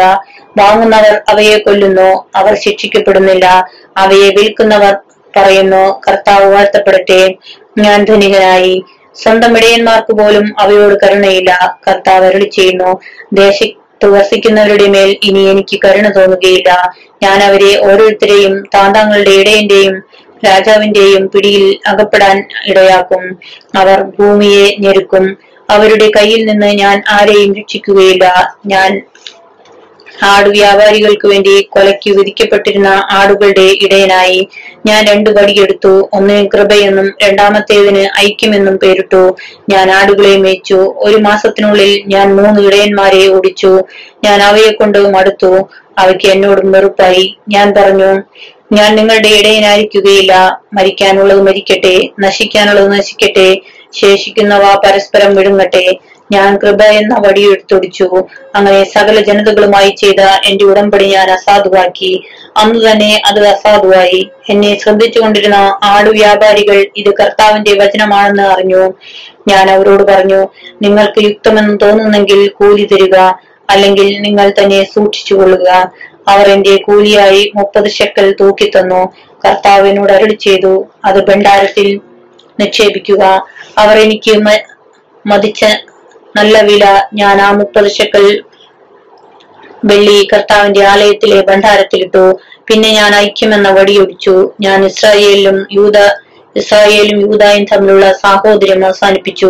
വാങ്ങുന്നവർ 0.58 1.22
അവയെ 1.28 1.58
കൊല്ലുന്നു. 1.58 2.08
അവർ 2.36 2.54
ശിക്ഷിക്കപ്പെടുന്നില്ല. 2.54 3.46
അവയെ 3.96 4.28
വിൽക്കുന്നവർ 4.30 4.94
പറയുന്നു 5.34 6.00
കർത്താവ് 6.06 6.52
വാഴ്ത്തപ്പെടട്ടെ. 6.52 7.22
ഞാൻ 7.78 8.04
ധനികനായി. 8.04 8.74
സ്വന്തം 9.16 9.58
ഇടയന്മാർക്ക് 9.58 10.12
പോലും 10.12 10.54
അവയോട് 10.58 10.94
കരുണയില്ല. 11.02 11.50
കർത്താവ് 11.88 12.26
അരുളി 12.26 12.48
ചെയ്യുന്നു 12.50 12.90
ദേശ 13.32 13.58
വസിക്കുന്നവരുടെ 14.12 14.86
മേൽ 14.86 15.16
ഇനി 15.22 15.42
എനിക്ക് 15.48 15.80
കരുണ 15.84 16.08
തോന്നുകയില്ല. 16.08 16.70
ഞാൻ 17.22 17.42
അവരെ 17.42 17.80
ഓരോരുത്തരെയും 17.84 18.64
താന്താങ്ങളുടെ 18.74 19.30
ഇടയന്റെയും 19.30 19.94
രാജാവിന്റെയും 20.44 21.30
പിടിയിൽ 21.34 21.64
അകപ്പെടാൻ 21.86 22.36
ഇടയാക്കും. 22.66 23.24
അവർ 23.76 24.00
ഭൂമിയെ 24.18 24.76
ഞെരുക്കും. 24.80 25.26
അവരുടെ 25.70 26.10
കയ്യിൽ 26.16 26.44
നിന്ന് 26.46 26.66
ഞാൻ 26.74 27.02
ആരെയും 27.10 27.54
രക്ഷിക്കുകയില്ല. 27.54 28.24
ഞാൻ 28.66 28.90
ആട് 30.24 30.48
വ്യാപാരികൾക്ക് 30.48 31.26
വേണ്ടി 31.26 31.68
കൊലയ്ക്ക് 31.70 32.10
വിധിക്കപ്പെട്ടിരുന്ന 32.10 32.86
ആടുകളുടെ 33.10 33.66
ഇടയനായി 33.82 34.48
ഞാൻ 34.86 35.06
രണ്ടു 35.06 35.30
വടിയെടുത്തു 35.30 36.08
ഒന്നിന് 36.12 36.48
കൃപയെന്നും 36.54 37.14
രണ്ടാമത്തേതിന് 37.22 38.04
ഐക്യമെന്നും 38.18 38.76
പേരിട്ടു. 38.76 39.22
ഞാൻ 39.70 39.90
ആടുകളെ 39.90 40.36
മേച്ചു. 40.36 40.78
ഒരു 40.98 41.16
മാസത്തിനുള്ളിൽ 41.16 42.02
ഞാൻ 42.06 42.36
മൂന്ന് 42.36 42.60
ഇടയന്മാരെ 42.60 43.28
ഓടിച്ചു. 43.28 43.72
ഞാൻ 44.24 44.42
അവയെ 44.42 44.72
കൊണ്ട് 44.72 44.98
മടുത്തു 45.08 45.52
അവയ്ക്ക് 45.98 46.28
എന്നോട് 46.28 46.60
വെറുപ്പായി. 46.66 47.24
ഞാൻ 47.48 47.74
പറഞ്ഞു 47.76 48.10
ഞാൻ 48.70 48.90
നിങ്ങളുടെ 48.96 49.28
ഇടയനായിരിക്കുകയില്ല. 49.28 50.32
മരിക്കാനുള്ളത് 50.76 51.42
മരിക്കട്ടെ 51.42 51.94
നശിക്കാനുള്ളത് 52.20 52.92
നശിക്കട്ടെ 52.92 53.48
ശേഷിക്കുന്നവ 53.92 54.64
പരസ്പരം 54.84 55.34
വിഴുങ്ങട്ടെ. 55.36 55.86
ഞാൻ 56.32 56.56
കൃപ 56.56 56.82
എന്ന 57.00 57.14
വടിയെടുത്തൊടിച്ചു 57.24 58.06
അങ്ങനെ 58.54 58.84
സകല 58.84 59.16
ജനതകളുമായി 59.20 59.90
ചെയ്ത 59.90 60.20
എന്റെ 60.44 60.64
ഉടമ്പടി 60.64 61.06
ഞാൻ 61.06 61.30
അസാധുവാക്കി. 61.30 62.12
അന്ന് 62.56 62.80
തന്നെ 62.86 63.22
അത് 63.26 63.40
അസാധുവായി. 63.46 64.20
എന്നെ 64.50 64.78
ശ്രദ്ധിച്ചുകൊണ്ടിരുന്ന 64.78 65.58
ആടു 65.92 66.10
വ്യാപാരികൾ 66.10 66.84
ഇത് 66.96 67.10
കർത്താവിന്റെ 67.20 67.74
വചനമാണെന്ന് 67.74 68.42
അറിഞ്ഞു. 68.42 68.84
ഞാൻ 69.48 69.70
അവരോട് 69.70 70.02
പറഞ്ഞു 70.02 70.40
നിങ്ങൾക്ക് 70.82 71.20
യുക്തമെന്ന് 71.24 71.76
തോന്നുന്നെങ്കിൽ 71.82 72.48
കൂലി 72.60 72.86
തരിക 72.92 73.16
അല്ലെങ്കിൽ 73.70 74.08
നിങ്ങൾ 74.20 74.46
തന്നെ 74.58 74.80
സൂക്ഷിച്ചുകൊള്ളുക 74.94 75.68
അവർ 76.26 76.46
എന്റെ 76.48 76.74
കൂലിയായി 76.86 77.42
മുപ്പത് 77.56 77.88
ശക്കൽ 77.98 78.26
തൂക്കിത്തന്നു 78.40 79.00
കർത്താവിനോട് 79.44 80.12
അരുളി 80.12 80.36
ചെയ്തു 80.46 80.74
അത് 81.04 81.18
ഭണ്ഡാരത്തിൽ 81.28 81.88
നിക്ഷേപിക്കുക. 82.58 83.22
അവർ 83.82 83.96
എനിക്ക് 84.04 84.34
മതിച്ച 85.24 85.62
നല്ല 86.34 86.56
വില 86.62 86.84
ഞാൻ 87.14 87.36
ആ 87.40 87.50
മുപ്പത് 87.52 87.88
ശക്കൽ 87.98 88.26
വെള്ളി 89.84 90.18
കർത്താവിന്റെ 90.32 90.82
ആലയത്തിലെ 90.92 91.38
ഭണ്ഡാരത്തിലിട്ടു 91.48 92.24
പിന്നെ 92.68 92.90
ഞാൻ 92.90 93.12
ഐക്യമെന്ന 93.16 93.70
വടിയൊടിച്ചു 93.70 94.36
ഞാൻ 94.60 94.78
ഇസ്രായേലിലും 94.86 95.58
യൂത 95.78 95.98
ഇസ്രായേലും 96.56 97.18
യൂതായും 97.24 97.64
തമ്മിലുള്ള 97.64 98.08
സാഹോദര്യം 98.24 98.82
അവസാനിപ്പിച്ചു. 98.84 99.48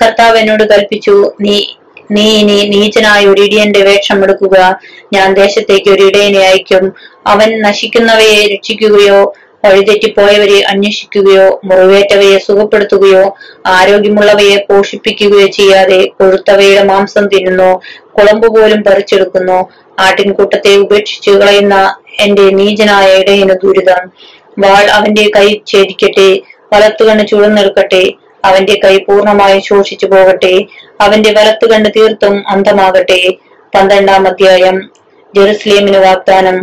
കർത്താവ് 0.00 0.36
എന്നോട് 0.38 0.64
കൽപ്പിച്ചു 0.72 1.16
നീ 1.40 1.56
നീ 2.10 2.38
ഇനി 2.40 2.56
നീചനായ 2.68 3.26
ഒരു 3.26 3.42
ഇടിയന്റെ 3.42 3.80
വേഷം 3.80 4.22
എടുക്കുക. 4.24 4.80
ഞാൻ 5.14 5.34
ദേശത്തേക്ക് 5.34 5.90
ഒരു 5.90 6.02
ഇടയനെ 6.02 6.38
അയക്കും. 6.38 6.92
അവൻ 7.26 7.60
നശിക്കുന്നവയെ 7.60 8.46
രക്ഷിക്കുകയോ 8.46 9.34
വഴിതെറ്റിപ്പോയവരെ 9.64 10.58
അന്വേഷിക്കുകയോ 10.60 11.60
മുറിവേറ്റവയെ 11.64 12.38
സുഖപ്പെടുത്തുകയോ 12.38 13.36
ആരോഗ്യമുള്ളവയെ 13.66 14.56
പോഷിപ്പിക്കുകയോ 14.56 15.46
ചെയ്യാതെ 15.46 16.06
കൊഴുത്തവയുടെ 16.18 16.82
മാംസം 16.82 17.26
തിന്നുന്നു 17.26 17.70
കുളമ്പ് 18.18 18.46
പോലും 18.46 18.82
പറിച്ചെടുക്കുന്നു. 18.82 19.58
ആട്ടിൻകൂട്ടത്തെ 20.00 20.76
ഉപേക്ഷിച്ചു 20.76 21.30
കളയുന്ന 21.30 21.96
എന്റെ 22.20 22.42
നീചനായ 22.42 23.18
ഇടയന് 23.18 23.54
ദുരിതം. 23.62 24.02
വാൾ 24.58 24.84
അവന്റെ 24.90 25.30
കൈ 25.36 25.48
ഛേദിക്കട്ടെ 25.66 26.28
വലത്തുകണ്ണ് 26.74 27.26
ചുഴന്നെടുക്കട്ടെ 27.26 28.04
അവന്റെ 28.46 28.80
കൈ 28.84 28.96
പൂർണമായും 28.98 29.62
ശോഷിച്ചു 29.62 30.06
പോകട്ടെ. 30.06 30.54
അവന്റെ 31.00 31.32
വലത്തുകണ്ണ് 31.32 31.90
തീർത്തും 31.96 32.44
അന്തമാകട്ടെ 32.48 33.20
പന്ത്രണ്ടാം 33.74 34.28
അധ്യായം. 34.28 34.76
ജെറുസലേമിന് 35.34 35.98
വാഗ്ദാനം. 35.98 36.58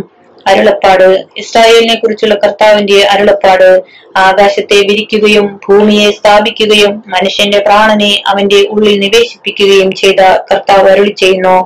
അരുളപ്പാട്. 0.46 1.08
ഇസ്രായേലിനെ 1.36 1.94
കുറിച്ചുള്ള 1.94 2.34
കർത്താവിന്റെ 2.34 3.02
അരുളപ്പാട്. 3.10 3.68
ആകാശത്തെ 4.16 4.76
വിരിക്കുകയും 4.80 5.60
ഭൂമിയെ 5.68 6.10
സ്ഥാപിക്കുകയും 6.10 7.02
മനുഷ്യന്റെ 7.06 7.58
പ്രാണനെ 7.58 8.22
അവന്റെ 8.26 8.66
ഉള്ളിൽ 8.70 9.00
നിവേശിപ്പിക്കുകയും 9.00 9.92
ചെയ്ത 9.92 10.20
കർത്താവ് 10.50 10.90
അരുളി 10.90 11.14
ചെയ്യുന്നു. 11.18 11.56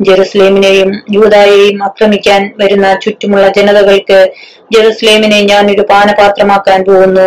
ജെറുസലേമിനെയും 0.00 0.90
യൂതായെയും 1.12 1.84
ആക്രമിക്കാൻ 1.84 2.54
വരുന്ന 2.56 2.98
ചുറ്റുമുള്ള 3.02 3.48
ജനതകൾക്ക് 3.48 4.20
ജെറുസലേമിനെ 4.74 5.40
ഞാൻ 5.40 5.70
ഒരു 5.70 5.84
പാനപാത്രമാക്കാൻ 5.90 6.84
പോകുന്നു. 6.84 7.26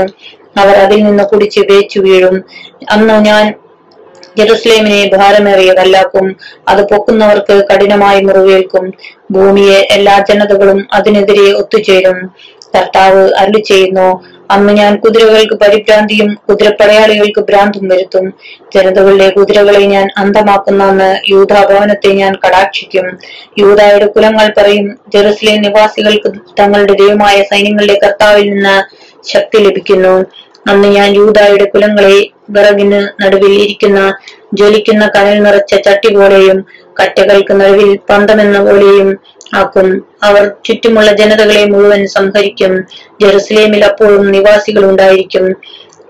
അവർ 0.58 0.75
അതിൽ 0.75 1.03
നിന്ന് 1.03 1.24
കുടിച്ച് 1.24 1.60
വേച്ചു 1.60 2.00
വീഴും. 2.00 2.43
അന്ന് 2.89 3.25
ഞാൻ 3.25 3.53
ജെറുസലേമിനെ 4.38 5.12
ഭാരമേറിയ 5.17 5.74
കല്ലാക്കും 5.74 6.36
അത് 6.67 6.88
പൊക്കുന്നവർക്ക് 6.88 7.65
കഠിനമായി 7.74 8.22
മുറിവേൽക്കും. 8.22 8.93
ഭൂമിയെ 9.31 9.88
എല്ലാ 9.91 10.20
ജനതകളും 10.29 10.88
അതിനെതിരെ 10.93 11.53
ഒത്തുചേരും. 11.53 12.17
കർത്താവ് 12.75 13.34
അരുളി 13.34 13.62
ചെയ്യുന്നു 13.62 14.24
അന്ന് 14.51 14.74
ഞാൻ 14.74 14.96
കുതിരകൾക്ക് 14.96 15.53
പരിഭ്രാന്തിയും 15.53 16.38
കുതിരപ്പടയാളികൾക്ക് 16.50 17.41
ഭ്രാന്തും 17.41 17.88
വരുത്തും. 17.88 18.34
ജനതകളുടെ 18.75 19.29
കുതിരകളെ 19.29 19.79
ഞാൻ 19.79 20.08
അന്തമാക്കുന്ന 20.17 20.84
അന്ന് 20.84 21.22
യൂതാ 21.29 21.65
ഭവനത്തെ 21.70 22.13
ഞാൻ 22.13 22.34
കടാക്ഷിക്കും. 22.46 23.20
യൂതായുടെ 23.60 24.05
കുലങ്ങൾ 24.05 24.53
പറയും 24.58 25.00
ജെറുസലേം 25.15 25.62
നിവാസികൾക്ക് 25.62 26.31
തങ്ങളുടെ 26.60 26.93
ദൈവമായ 26.93 27.43
സൈന്യങ്ങളുടെ 27.43 28.00
കർത്താവിൽ 28.03 28.50
നിന്ന് 28.50 29.01
ശക്തി 29.24 29.58
ലഭിക്കുന്നു. 29.58 30.25
അന്ന് 30.70 30.88
ഞാൻ 30.88 31.16
യൂതായുടെ 31.16 31.66
കുലങ്ങളെ 31.66 32.18
വിറകിന് 32.50 33.24
നടുവിൽ 33.24 33.54
ഇരിക്കുന്ന 33.54 34.00
ജ്വലിക്കുന്ന 34.54 35.12
കനൽ 35.16 35.44
നിറച്ച 35.44 35.75
ചട്ടി 35.75 36.16
പോലെയും 36.16 36.66
കറ്റകൾക്ക് 37.01 37.62
നടുവിൽ 37.62 38.00
പന്തമെന്ന 38.10 38.60
പോലെയും 38.66 39.10
ആക്കും. 39.56 39.88
അവർ 40.24 40.51
ചുറ്റുമുള്ള 40.66 41.12
ജനതകളെ 41.12 41.66
മുഴുവൻ 41.66 42.08
സംഹരിക്കും. 42.08 42.74
ജെറുസലേമിൽ 43.22 43.86
അപ്പോഴും 43.86 44.32
നിവാസികൾ 44.32 44.86
ഉണ്ടായിരിക്കും. 44.86 45.56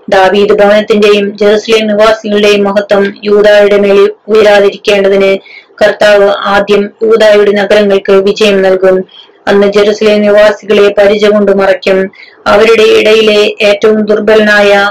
ദാവീദ് 0.08 0.58
ഭവനത്തിന്റെയും 0.58 1.38
ജെറുസലേം 1.38 1.86
നിവാസികളുടെയും 1.86 2.64
മഹത്വം 2.64 3.14
യൂതായുടെ 3.24 3.76
മേൽ 3.76 4.12
ഉയരാതിരിക്കേണ്ടതിന് 4.28 5.36
കർത്താവ് 5.82 6.28
ആദ്യം 6.46 6.90
യൂതായുടെ 7.02 7.52
നഗരങ്ങൾക്ക് 7.52 8.12
വിജയം 8.12 8.62
നൽകും. 8.62 9.04
അന്ന് 9.48 9.72
ജെറുസലേം 9.72 10.22
നിവാസികളെ 10.22 10.94
പരിച 10.98 11.26
കൊണ്ട് 11.26 11.52
മറയ്ക്കും. 11.52 12.10
അവരുടെ 12.46 12.82
ഇടയിലെ 12.82 13.54
ഏറ്റവും 13.62 14.04
ദുർബലനായ 14.04 14.90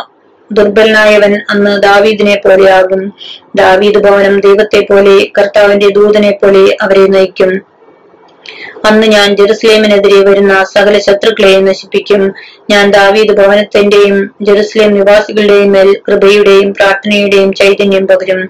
ദുർബലനായവൻ 0.51 1.33
അന്ന് 1.49 1.81
ദാവീദിനെ 1.81 2.41
പോലെയാകും. 2.45 3.13
ദാവീദ് 3.55 3.97
ഭവനം 3.97 4.39
ദൈവത്തെ 4.39 4.87
പോലെ 4.89 5.27
കർത്താവിന്റെ 5.37 5.89
ദൂതനെ 5.89 6.31
പോലെ 6.31 6.77
അവരെ 6.81 7.07
നയിക്കും. 7.07 7.71
അന്ന് 8.85 9.07
ഞാൻ 9.07 9.35
ജെറുസലേമിനെതിരെ 9.35 10.29
വരുന്ന 10.29 10.63
സകല 10.63 10.97
ശത്രുക്കളെ 10.97 11.59
നശിപ്പിക്കും. 11.59 12.33
ഞാൻ 12.69 12.91
ദാവീദ് 12.91 13.37
ഭവനത്തിന്റെയും 13.37 14.31
ജെറുസലേം 14.41 14.93
നിവാസികളുടെയും 14.93 15.71
മേൽ 15.71 16.01
കൃപയുടെയും 16.07 16.73
പ്രാർത്ഥനയുടെയും 16.73 17.53
ചൈതന്യം 17.53 18.07
പകരും. 18.07 18.49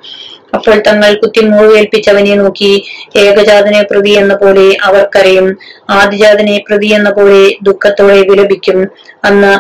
അപ്പോൾ 0.54 0.80
തങ്ങൾ 0.88 1.14
കുത്തി 1.14 1.42
മുറിവേൽപ്പിച്ചവനെ 1.42 2.36
നോക്കി 2.36 2.72
ഏകജാതനെ 3.16 3.82
പ്രതി 3.82 4.10
എന്ന 4.10 4.36
പോലെ 4.36 4.78
അവർക്കറിയും. 4.84 5.48
ആദിജാതനെ 5.90 6.64
പ്രതി 6.70 6.88
എന്ന 6.88 7.10
പോലെ 7.10 7.44
ദുഃഖത്തോടെ 7.62 8.20
വിലപിക്കും. 8.22 8.80
അന്ന് 9.26 9.54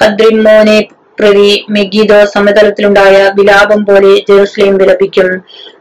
ഹദ്രിമോനെ 0.00 0.78
പ്രതി 1.20 1.66
മെഗീദോ 1.70 2.24
സമതലത്തിലുണ്ടായ 2.24 3.32
വിലാപം 3.34 3.84
പോലെ 3.84 4.12
ജെറുസലേം 4.28 4.76
വിലപിക്കും. 4.76 5.28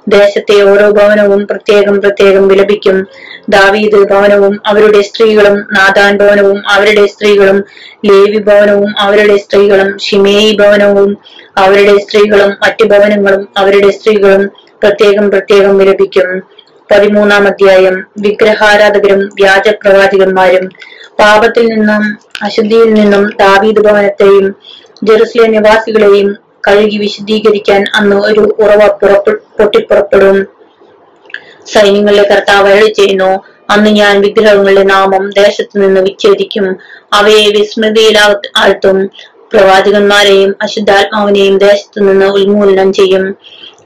ദേശത്തെ 0.08 0.62
ഓരോ 0.62 0.88
ഭവനവും 0.92 1.48
പ്രത്യേകം 1.48 2.02
പ്രത്യേകം 2.02 2.48
വിലപിക്കും. 2.48 2.98
ദാവീദ് 3.50 4.10
ഭവനവും 4.12 4.62
അവരുടെ 4.66 5.02
സ്ത്രീകളും 5.02 5.58
നാദാൻ 5.78 6.18
ഭവനവും 6.18 6.60
അവരുടെ 6.70 7.06
സ്ത്രീകളും 7.06 7.64
ലേവി 8.06 8.40
ഭവനവും 8.40 8.92
അവരുടെ 9.00 9.38
സ്ത്രീകളും 9.38 9.98
ഷിമേയി 9.98 10.58
ഭവനവും 10.58 11.18
അവരുടെ 11.58 11.98
സ്ത്രീകളും 11.98 12.50
മറ്റു 12.50 12.84
ഭവനങ്ങളും 12.84 13.50
അവരുടെ 13.58 13.90
സ്ത്രീകളും 13.92 14.50
പ്രത്യേകം 14.84 15.32
പ്രത്യേകം 15.32 15.78
വിലപിക്കും 15.78 16.40
പതിമൂന്നാം 16.92 17.48
അധ്യായം. 17.48 18.06
വിഗ്രഹാരാധകരും 18.18 19.20
വ്യാജ 19.20 19.70
പ്രവാചകന്മാരും 19.70 20.70
പാപത്തിൽ 21.20 21.66
നിന്നും 21.66 22.18
അശുദ്ധിയിൽ 22.44 22.94
നിന്നും 22.94 23.30
ദാവീദ് 23.40 23.80
ഭവനത്തെയും 23.80 24.56
ജെറുസലേം 25.04 25.52
നിവാസികളെയും 25.52 26.38
കഴുകി 26.68 26.98
വിശദീകരിക്കാൻ 26.98 27.86
അന്ന് 27.96 28.16
ഒരു 28.16 28.56
ഉറവ 28.60 28.88
പുറപ്പെ 28.88 29.32
പൊട്ടിപ്പുറപ്പെടും. 29.32 30.48
സൈന്യങ്ങളിലെ 31.66 32.24
കർത്താവ് 32.24 32.70
അരളി 32.70 32.94
ചെയ്യുന്നു 32.94 33.44
അന്ന് 33.70 33.90
ഞാൻ 33.90 34.22
വിഗ്രഹങ്ങളുടെ 34.22 34.84
നാമം 34.84 35.30
ദേശത്തു 35.30 35.80
നിന്ന് 35.80 36.02
വിച്ഛേദിക്കും. 36.02 36.78
അവയെ 37.14 37.50
വിസ്മൃതിയിലാ 37.50 38.36
ആഴ്ത്തും. 38.58 39.10
പ്രവാചകന്മാരെയും 39.54 40.56
അശുദ്ധാത്മാവിനെയും 40.62 41.58
ദേശത്തു 41.58 42.00
നിന്ന് 42.02 42.26
ഉന്മൂലനം 42.26 42.94
ചെയ്യും. 42.94 43.38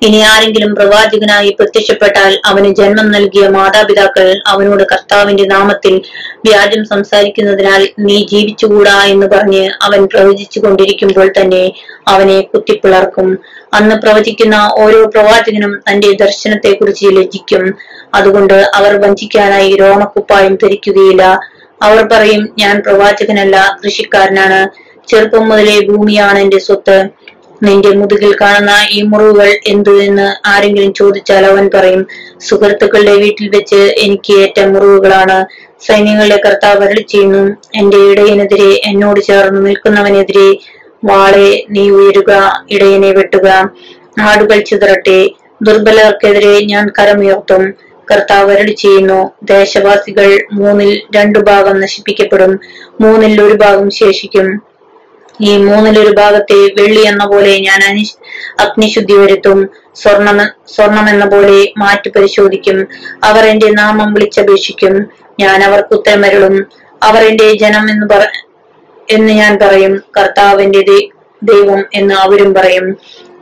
ഇനി 0.02 0.18
ആരെങ്കിലും 0.18 0.76
പ്രവാചകനായി 0.76 1.50
പ്രത്യക്ഷപ്പെട്ടാൽ 1.60 2.40
അവന് 2.46 2.76
ജന്മം 2.76 3.12
നൽകിയ 3.12 3.48
മാതാപിതാക്കൾ 3.48 4.42
അവനോട് 4.48 4.84
കർത്താവിന്റെ 4.84 5.46
നാമത്തിൽ 5.46 6.02
വ്യാജം 6.46 6.86
സംസാരിക്കുന്നതിനാൽ 6.86 7.90
നീ 8.00 8.26
ജീവിച്ചുകൂടാ 8.26 9.04
എന്ന് 9.04 9.28
പറഞ്ഞ് 9.28 9.70
അവൻ 9.82 10.06
പ്രവചിച്ചു 10.06 10.60
കൊണ്ടിരിക്കുമ്പോൾ 10.60 11.34
തന്നെ 11.40 11.74
അവനെ 12.08 12.42
കുത്തിപ്പിളർക്കും. 12.42 13.38
അന്ന് 13.74 13.96
പ്രവചിക്കുന്ന 13.96 14.70
ഓരോ 14.78 15.06
പ്രവാചകനും 15.06 15.82
തന്റെ 15.92 16.12
ദർശനത്തെക്കുറിച്ച് 16.12 17.06
ലജ്ജിക്കും. 17.06 17.74
അതുകൊണ്ട് 18.14 18.58
അവർ 18.76 19.02
വഞ്ചിക്കാനായി 19.02 19.76
രോമക്കുപ്പായം 19.76 20.56
ധരിക്കുകയില്ല. 20.56 21.40
അവർ 21.82 22.10
പറയും 22.12 22.50
ഞാൻ 22.60 22.82
പ്രവാചകനല്ല 22.88 23.78
കൃഷിക്കാരനാണ്. 23.84 24.93
ചെറുപ്പം 25.08 25.50
മുതലേ 25.50 25.80
ഭൂമിയാണ് 25.90 26.40
എന്റെ 26.40 26.60
സ്വത്ത്. 26.60 26.98
നിന്റെ 27.62 27.92
മുതുകിൽ 27.92 28.32
കാണുന്ന 28.42 28.72
ഈ 28.92 29.02
മുറിവുകൾ 29.02 29.50
എന്ത് 29.68 29.92
എന്ന് 30.04 30.28
ആരെങ്കിലും 30.48 30.94
ചോദിച്ചാൽ 30.94 31.46
അവൻ 31.46 31.70
പറയും 31.74 32.02
സുഹൃത്തുക്കളുടെ 32.40 33.16
വീട്ടിൽ 33.16 33.48
വെച്ച് 33.50 33.82
എനിക്ക് 34.06 34.34
ഏറ്റ 34.40 34.60
മുറിവുകളാണ്. 34.66 35.38
സൈന്യങ്ങളുടെ 35.82 36.38
കർത്താവ് 36.46 36.84
അരളി 36.86 37.04
ചെയ്യുന്നു 37.10 37.44
എന്റെ 37.76 37.98
ഇടയനെതിരെ 38.10 38.72
എന്നോട് 38.90 39.20
ചേർന്ന് 39.20 39.66
നിൽക്കുന്നവനെതിരെ 39.66 40.50
വാളെ 41.04 41.50
നീ 41.70 41.90
ഉയരുക 41.92 42.32
ഇടയനെ 42.70 43.12
വെട്ടുക. 43.12 43.48
ആടുകൾ 44.26 44.60
ചിതറട്ടെ 44.62 45.20
ദുർബലർക്കെതിരെ 45.62 46.60
ഞാൻ 46.72 46.92
കരമുയർത്തും. 46.98 47.64
കർത്താവ് 48.08 48.52
അരളി 48.54 48.72
ചെയ്യുന്നു 48.74 49.20
ദേശവാസികൾ 49.44 50.28
മൂന്നിൽ 50.54 51.02
രണ്ടു 51.16 51.40
ഭാഗം 51.40 51.80
നശിപ്പിക്കപ്പെടും 51.80 52.54
മൂന്നിൽ 53.02 53.42
ഒരു 53.42 53.54
ഭാഗം 53.54 53.90
ശേഷിക്കും. 54.00 54.48
ഈ 55.42 55.58
മൂന്നിലൊരു 55.58 56.16
ഭാഗത്തെ 56.16 56.54
വെള്ളി 56.54 57.02
എന്ന 57.02 57.26
പോലെ 57.26 57.60
ഞാൻ 57.60 57.82
അഗ്നിശുദ്ധി 58.60 59.14
വരുത്തും. 59.14 59.70
സ്വർണം 59.96 60.38
സ്വർണം 60.68 61.10
എന്ന 61.10 61.26
പോലെ 61.26 61.74
മാറ്റി 61.78 62.10
പരിശോധിക്കും. 62.10 62.88
അവർ 63.24 63.46
എന്റെ 63.46 63.70
നാമം 63.72 64.14
വിളിച്ചപേക്ഷിക്കും. 64.14 65.06
ഞാൻ 65.40 65.64
അവർക്ക് 65.64 65.94
ഉത്തരമരുളും 65.96 66.56
അവർ 67.04 67.24
എന്റെ 67.24 67.54
ജനം 67.54 67.90
എന്ന് 67.90 68.08
പറ 68.08 68.22
എന്ന് 69.12 69.34
ഞാൻ 69.34 69.60
പറയും. 69.62 70.04
കർത്താവിന്റെ 70.18 70.82
ദൈവം 71.44 71.84
എന്ന് 71.94 72.14
അവരും 72.16 72.54
പറയും. 72.54 72.98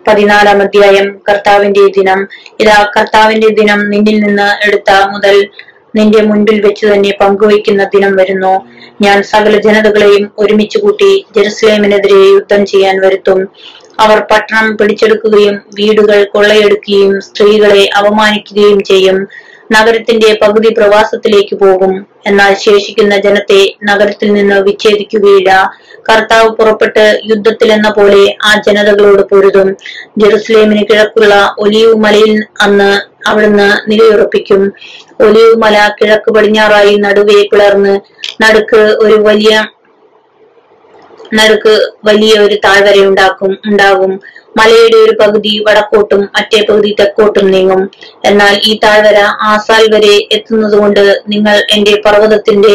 പതിനാലാം 0.08 0.62
അധ്യായം 0.62 1.22
കർത്താവിന്റെ 1.30 1.88
ദിനം. 1.88 2.28
ഇതാ 2.60 2.88
കർത്താവിന്റെ 2.98 3.48
ദിനം 3.48 3.90
നിന്നിൽ 3.90 4.20
നിന്ന് 4.20 4.68
എടുത്ത 4.68 4.92
മുതൽ 5.12 5.50
നിന്റെ 5.96 6.22
മുൻപിൽ 6.22 6.62
വെച്ച് 6.62 6.86
തന്നെ 6.86 7.14
പങ്കുവയ്ക്കുന്ന 7.22 7.84
ദിനം 7.84 8.16
വരുന്നു. 8.16 8.54
ഞാൻ 9.02 9.24
സകല 9.24 9.58
ജനതകളെയും 9.58 10.32
ഒരുമിച്ച് 10.38 10.78
കൂട്ടി 10.78 11.26
ജെറുസലേമിനെതിരെ 11.36 12.22
യുദ്ധം 12.34 12.66
ചെയ്യാൻ 12.66 13.02
വരുത്തും. 13.02 13.50
അവർ 14.00 14.20
പട്ടണം 14.32 14.78
പിടിച്ചെടുക്കുകയും 14.78 15.62
വീടുകൾ 15.76 16.24
കൊള്ളയെടുക്കുകയും 16.24 17.22
സ്ത്രീകളെ 17.22 17.90
അപമാനിക്കുകയും 17.98 18.84
ചെയ്യും. 18.84 19.28
നഗരത്തിന്റെ 19.72 20.40
പകുതി 20.42 20.70
പ്രവാസത്തിലേക്ക് 20.74 21.56
പോകും. 21.56 22.08
എന്നാൽ 22.28 22.54
ശേഷിക്കുന്ന 22.54 23.18
ജനത്തെ 23.18 23.76
നഗരത്തിൽ 23.84 24.34
നിന്ന് 24.34 24.56
വിച്ഛേദിക്കുകയില്ല. 24.56 25.72
കർത്താവ് 26.10 26.50
പുറപ്പെട്ട് 26.50 27.22
യുദ്ധത്തിൽ 27.26 27.74
എന്ന 27.74 27.90
പോലെ 27.90 28.36
ആ 28.46 28.62
ജനതകളോട് 28.68 29.22
പൊരുതും. 29.22 29.78
ജെറുസലേമിന് 30.18 30.84
കിഴക്കുള്ള 30.90 31.56
ഒലിവ് 31.60 31.96
മലയിൽ 31.96 32.44
അന്ന് 32.62 33.11
അവിടുന്ന് 33.28 33.92
നിലയുറപ്പിക്കും. 33.92 34.62
ഒലിവ് 35.22 35.56
മല 35.64 35.90
കിഴക്ക് 36.02 36.32
പടിഞ്ഞാറായി 36.36 36.96
നടുവേ 36.96 37.48
പിളർന്ന് 37.52 37.94
നടുക്ക് 38.44 38.82
ഒരു 39.06 39.14
വലിയ 39.14 39.54
നടുക്ക് 41.34 41.74
വലിയ 42.06 42.40
ഒരു 42.40 42.56
താഴ്വര 42.66 42.98
ഉണ്ടാക്കും 43.06 43.58
ഉണ്ടാകും. 43.66 44.20
മലയുടെ 44.58 44.98
ഒരു 44.98 45.14
പകുതി 45.22 45.64
വടക്കോട്ടും 45.68 46.22
മറ്റേ 46.36 46.66
പകുതി 46.70 46.96
തെക്കോട്ടും 47.00 47.52
നീങ്ങും. 47.52 47.90
എന്നാൽ 48.26 48.62
ഈ 48.64 48.80
താഴ്വര 48.84 49.20
ആസാൽ 49.42 49.96
വരെ 49.96 50.16
എത്തുന്നതുകൊണ്ട് 50.32 51.24
നിങ്ങൾ 51.28 51.64
എന്റെ 51.72 52.02
പർവതത്തിന്റെ 52.06 52.74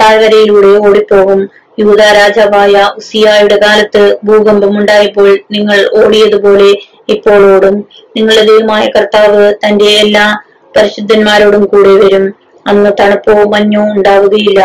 താഴ്വരയിലൂടെ 0.00 0.72
ഓടിപ്പോകും. 0.86 1.40
യൂത 1.78 2.00
രാജാവായ 2.12 2.90
ഉസിയായുടെ 2.96 3.56
കാലത്ത് 3.56 4.18
ഭൂകമ്പം 4.24 4.78
ഉണ്ടായപ്പോൾ 4.78 5.38
നിങ്ങൾ 5.50 6.04
ഓടിയതുപോലെ 6.04 6.70
ഇപ്പോൾ 7.08 7.54
ഓടും 7.54 7.76
നിങ്ങളുടെ 8.16 8.42
ദൈവമായ 8.42 8.88
കർത്താവ് 8.96 9.54
തന്റെ 9.54 9.84
എല്ലാ 9.84 10.38
പരിശുദ്ധന്മാരോടും 10.76 11.64
കൂടെ 11.64 11.88
വരും. 11.88 12.34
അന്ന് 12.66 12.90
തണുപ്പോ 13.00 13.32
മഞ്ഞോ 13.32 13.82
ഉണ്ടാവുകയില്ല. 13.92 14.60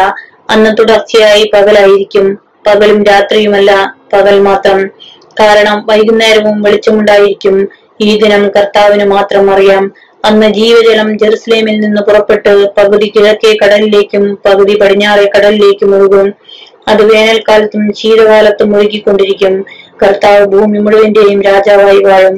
അന്ന് 0.49 0.77
തുടർച്ചയായി 0.79 1.51
പകലായിരിക്കും. 1.53 2.27
പകലും 2.67 3.03
രാത്രിയുമല്ല 3.03 3.71
പകൽ 4.13 4.39
മാത്രം. 4.39 4.79
കാരണം 5.39 5.85
വൈകുന്നേരവും 5.89 6.61
വെളിച്ചമുണ്ടായിരിക്കും. 6.61 7.55
ഈ 8.01 8.19
ദിനം 8.19 8.49
കർത്താവിന് 8.49 9.05
മാത്രം 9.05 9.51
അറിയാം. 9.51 9.91
അന്ന് 10.25 10.47
ജീവജലം 10.47 11.17
ജെറുസലേമിൽ 11.17 11.79
നിന്ന് 11.79 12.01
പുറപ്പെട്ട് 12.01 12.65
പകുതി 12.77 13.13
കിഴക്കേ 13.15 13.57
കടലിലേക്കും 13.63 14.37
പകുതി 14.45 14.79
പടിഞ്ഞാറേ 14.79 15.29
കടലിലേക്കും 15.35 15.95
ഒഴുകും. 15.95 16.27
അത് 16.87 17.13
വേനൽക്കാലത്തും 17.13 17.93
ശീതകാലത്തും 17.93 18.75
ഒഴുകിക്കൊണ്ടിരിക്കും. 18.75 19.65
കർത്താവ് 20.01 20.45
ഭൂമി 20.45 20.79
മുഴുവന്റെയും 20.79 21.41
രാജാവായി 21.41 22.01
വാഴും. 22.03 22.37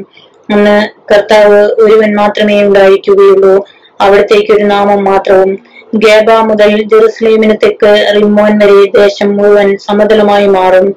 അന്ന് 0.54 0.78
കർത്താവ് 1.12 1.60
ഒരുവൻ 1.84 2.16
മാത്രമേ 2.16 2.64
ഉണ്ടായിരിക്കുകയുള്ളൂ. 2.64 3.56
അവിടത്തേക്ക് 4.02 4.52
ഒരു 4.52 4.64
നാമം 4.64 5.04
മാത്രവും. 5.04 5.52
ഗേബ 5.96 6.32
മുതൽ 6.50 6.72
ജെറുസലേമിന് 6.92 7.56
തെക്ക് 7.64 7.92
റിമോൻ 8.16 8.54
വരെ 8.62 8.80
ദേശം 8.98 9.38
മുഴുവൻ 9.38 9.78
സമതലമായി 9.78 10.48
മാറും. 10.48 10.88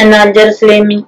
എന്നാൽ 0.00 0.32
ജെറുസലേമിൽ 0.32 0.98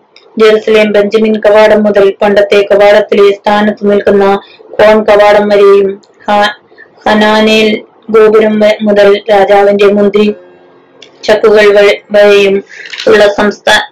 ജെറുസലേം 0.40 0.92
ബെഞ്ചമിൻ 0.92 1.35
കവാടം 1.40 1.81
മുതൽ 1.85 2.14
പണ്ടത്തെ 2.23 2.59
കവാടത്തിലെ 2.71 3.27
സ്ഥാനത്ത് 3.31 3.90
നിൽക്കുന്ന 3.90 4.25
കോൺ 4.71 4.99
കവാടം 5.05 5.49
വരെയും 5.49 5.88
ഹനാനേൽ 7.07 7.68
ഗോപുരം 8.11 8.55
മുതൽ 8.81 9.09
രാജാവിന്റെ 9.31 9.87
മുന്തിരി 9.87 10.29
ചക്കുകൾ 11.25 11.66
വരെയും 12.12 12.55
ഉള്ള 13.07 13.23
സംസ്ഥാന 13.33 13.83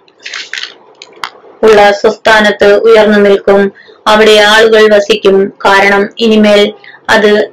ഉള്ള 1.63 1.91
സ്വസ്ഥാനത്ത് 1.91 2.73
ഉയർന്നു 2.73 3.17
നിൽക്കും. 3.17 3.71
അവിടെ 4.07 4.43
ആളുകൾ 4.47 4.95
വസിക്കും. 4.95 5.53
കാരണം 5.65 6.09
ഇനിമേൽ 6.19 6.73
അത് 7.09 7.49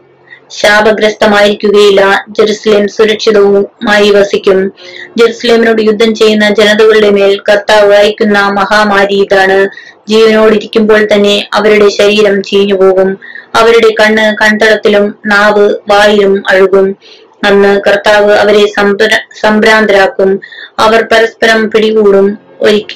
ശാപഗ്രസ്തമായിരിക്കുകയില്ല. 0.51 2.25
ജെറുസലേം 2.29 2.89
സുരക്ഷിതവുമായി 2.89 4.11
വസിക്കും. 4.11 4.73
ജെറുസലേമിനോട് 5.19 5.83
യുദ്ധം 5.83 6.15
ചെയ്യുന്ന 6.15 6.55
ജനതകളുടെ 6.55 7.11
മേൽ 7.11 7.41
കർത്താവ് 7.49 7.95
അയക്കുന്ന 7.95 8.39
മഹാമാരി 8.39 9.15
ഇതാണ്. 9.15 9.69
ജീവനോടിരിക്കുമ്പോൾ 10.09 11.09
തന്നെ 11.13 11.49
അവരുടെ 11.55 11.89
ശരീരം 11.89 12.43
ചീഞ്ഞു 12.43 12.75
പോകും 12.75 13.19
അവരുടെ 13.55 13.95
കണ്ണ് 14.01 14.37
കൺതടത്തിലും 14.43 15.15
നാവ് 15.27 15.75
വായിലും 15.91 16.43
അഴുകും. 16.51 16.97
അന്ന് 17.45 17.81
കർത്താവ് 17.87 18.33
അവരെ 18.33 18.67
സംഭ്ര- 18.67 19.41
സംഭ്രാന്തരാക്കും. 19.41 20.41
അവർ 20.79 21.09
പരസ്പരം 21.13 21.71
പിടികൂടും. 21.71 22.44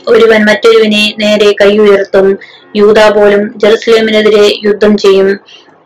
ഒരുവൻ 0.08 0.42
മറ്റൊരുവനെ 0.44 1.14
നേരെ 1.18 1.54
കൈ 1.60 1.78
ഉയർത്തും. 1.78 2.28
യൂത 2.76 3.08
പോലും 3.08 3.42
ജെറുസലേമിനെതിരെ 3.56 4.46
യുദ്ധം 4.66 4.96
ചെയ്യും. 4.96 5.30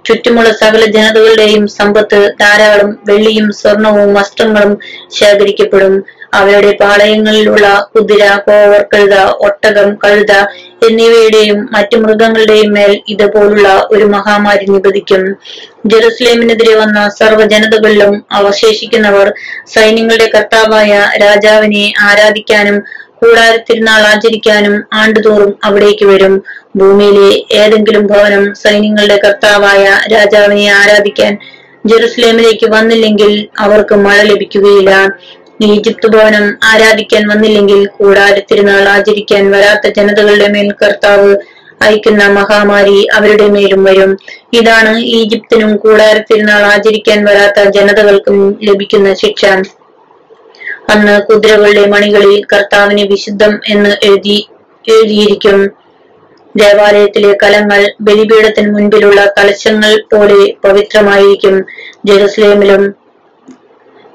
ചുറ്റുമുള്ള 0.07 0.53
സകല 0.53 0.85
ജനതകളുടെയും 0.85 1.69
സമ്പത്ത് 1.69 2.35
ധാരാളം 2.41 2.99
വെള്ളിയും 3.05 3.53
സ്വർണവും 3.53 4.15
വസ്ത്രങ്ങളും 4.15 4.73
ശേഖരിക്കപ്പെടും. 5.19 5.95
അവരുടെ 6.35 6.77
പാളയങ്ങളിലുള്ള 6.81 7.67
കുതിര 7.93 8.23
കോവർ 8.37 8.87
കഴുത 8.95 9.17
ഒട്ടകം 9.47 9.89
കഴുത 10.05 10.33
എന്നിവയുടെയും 10.89 11.69
മറ്റു 11.73 11.97
മൃഗങ്ങളുടെയും 11.97 12.71
മേൽ 12.75 13.01
ഇതുപോലുള്ള 13.09 13.89
ഒരു 13.91 14.05
മഹാമാരി 14.05 14.67
നിപതിക്കും. 14.67 15.23
ജെറുസലേമിനെതിരെ 15.87 16.75
വന്ന 16.75 17.09
സർവ 17.09 17.43
ജനതകളിലും 17.45 18.25
അവശേഷിക്കുന്നവർ 18.33 19.29
സൈന്യങ്ങളുടെ 19.75 20.29
കർത്താവായ 20.35 20.93
രാജാവിനെ 21.25 21.93
ആരാധിക്കാനും 22.01 22.79
കൂടാരത്തിരുന്നാൾ 23.23 24.03
ആചരിക്കാനും 24.03 24.85
ആണ്ടുതോറും 24.93 25.59
അവിടേക്ക് 25.65 26.07
വരും. 26.07 26.45
ഭൂമിയിലെ 26.77 27.59
ഏതെങ്കിലും 27.59 28.07
ഭവനം 28.07 28.55
സൈന്യങ്ങളുടെ 28.55 29.21
കർത്താവായ 29.25 30.01
രാജാവിനെ 30.13 30.73
ആരാധിക്കാൻ 30.73 31.39
ജെറുസലേമിലേക്ക് 31.87 32.67
വന്നില്ലെങ്കിൽ 32.71 33.49
അവർക്ക് 33.59 33.95
മഴ 33.95 34.23
ലഭിക്കുകയില്ല. 34.23 35.09
ഈജിപ്ത് 35.63 36.09
ഭവനം 36.09 36.59
ആരാധിക്കാൻ 36.65 37.29
വന്നില്ലെങ്കിൽ 37.29 37.87
കൂടാര 37.87 38.39
തിരുനാൾ 38.39 38.89
ആചരിക്കാൻ 38.89 39.51
വരാത്ത 39.51 39.87
ജനതകളുടെ 39.89 40.49
മേൽ 40.49 40.73
കർത്താവ് 40.73 41.37
അയക്കുന്ന 41.83 42.25
മഹാമാരി 42.29 43.07
അവരുടെ 43.07 43.47
മേലും 43.47 43.85
വരും. 43.85 44.19
ഇതാണ് 44.55 44.99
ഈജിപ്തിനും 44.99 45.77
കൂടാര 45.77 46.19
തിരുനാൾ 46.19 46.63
ആചരിക്കാൻ 46.63 47.25
വരാത്ത 47.25 47.69
ജനതകൾക്കും 47.69 48.59
ലഭിക്കുന്ന 48.63 49.15
ശിക്ഷ. 49.15 49.45
അന്ന് 50.85 51.21
കുതിരകളുടെ 51.21 51.87
മണികളിൽ 51.87 52.45
കർത്താവിന് 52.53 53.03
വിശുദ്ധം 53.03 53.61
എന്ന് 53.69 53.97
എഴുതി 54.03 54.39
എഴുതിയിരിക്കും. 54.85 55.59
ദേവാലയത്തിലെ 56.55 57.39
കലങ്ങൾ 57.43 57.93
ബലിപീഠത്തിന് 58.01 58.71
മുൻപിലുള്ള 58.75 59.35
കലശങ്ങൾ 59.39 59.93
പോലെ 60.13 60.41
പവിത്രമായിരിക്കും. 60.65 61.55
ജെറുസലേമിലും 62.07 62.83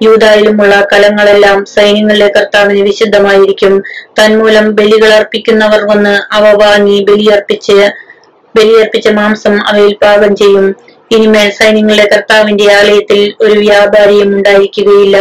യൂതായിലുമുള്ള 0.01 0.87
കലങ്ങളെല്ലാം 0.93 1.65
സൈന്യങ്ങളിലെ 1.65 2.27
കർത്താവിന് 2.27 2.81
വിശുദ്ധമായിരിക്കും. 2.81 3.73
തന്മൂലം 4.19 4.75
ബലികൾ 4.75 5.13
അർപ്പിക്കുന്നവർ 5.13 5.81
വന്ന് 5.91 6.15
അവ 6.31 6.51
വാങ്ങി 6.63 7.03
ബലിയർപ്പിച്ച് 7.03 7.77
ബലിയർപ്പിച്ച 8.55 9.07
മാംസം 9.09 9.55
അവയിൽ 9.67 9.95
പാകം 10.03 10.35
ചെയ്യും. 10.35 10.67
ഇനിമേൽ 11.11 11.49
സൈന്യങ്ങളുടെ 11.49 12.05
കർത്താവിന്റെ 12.13 12.73
ആലയത്തിൽ 12.73 13.33
ഒരു 13.41 13.59
വ്യാപാരിയും 13.59 14.35
ഉണ്ടായിരിക്കുകയില്ല. 14.35 15.17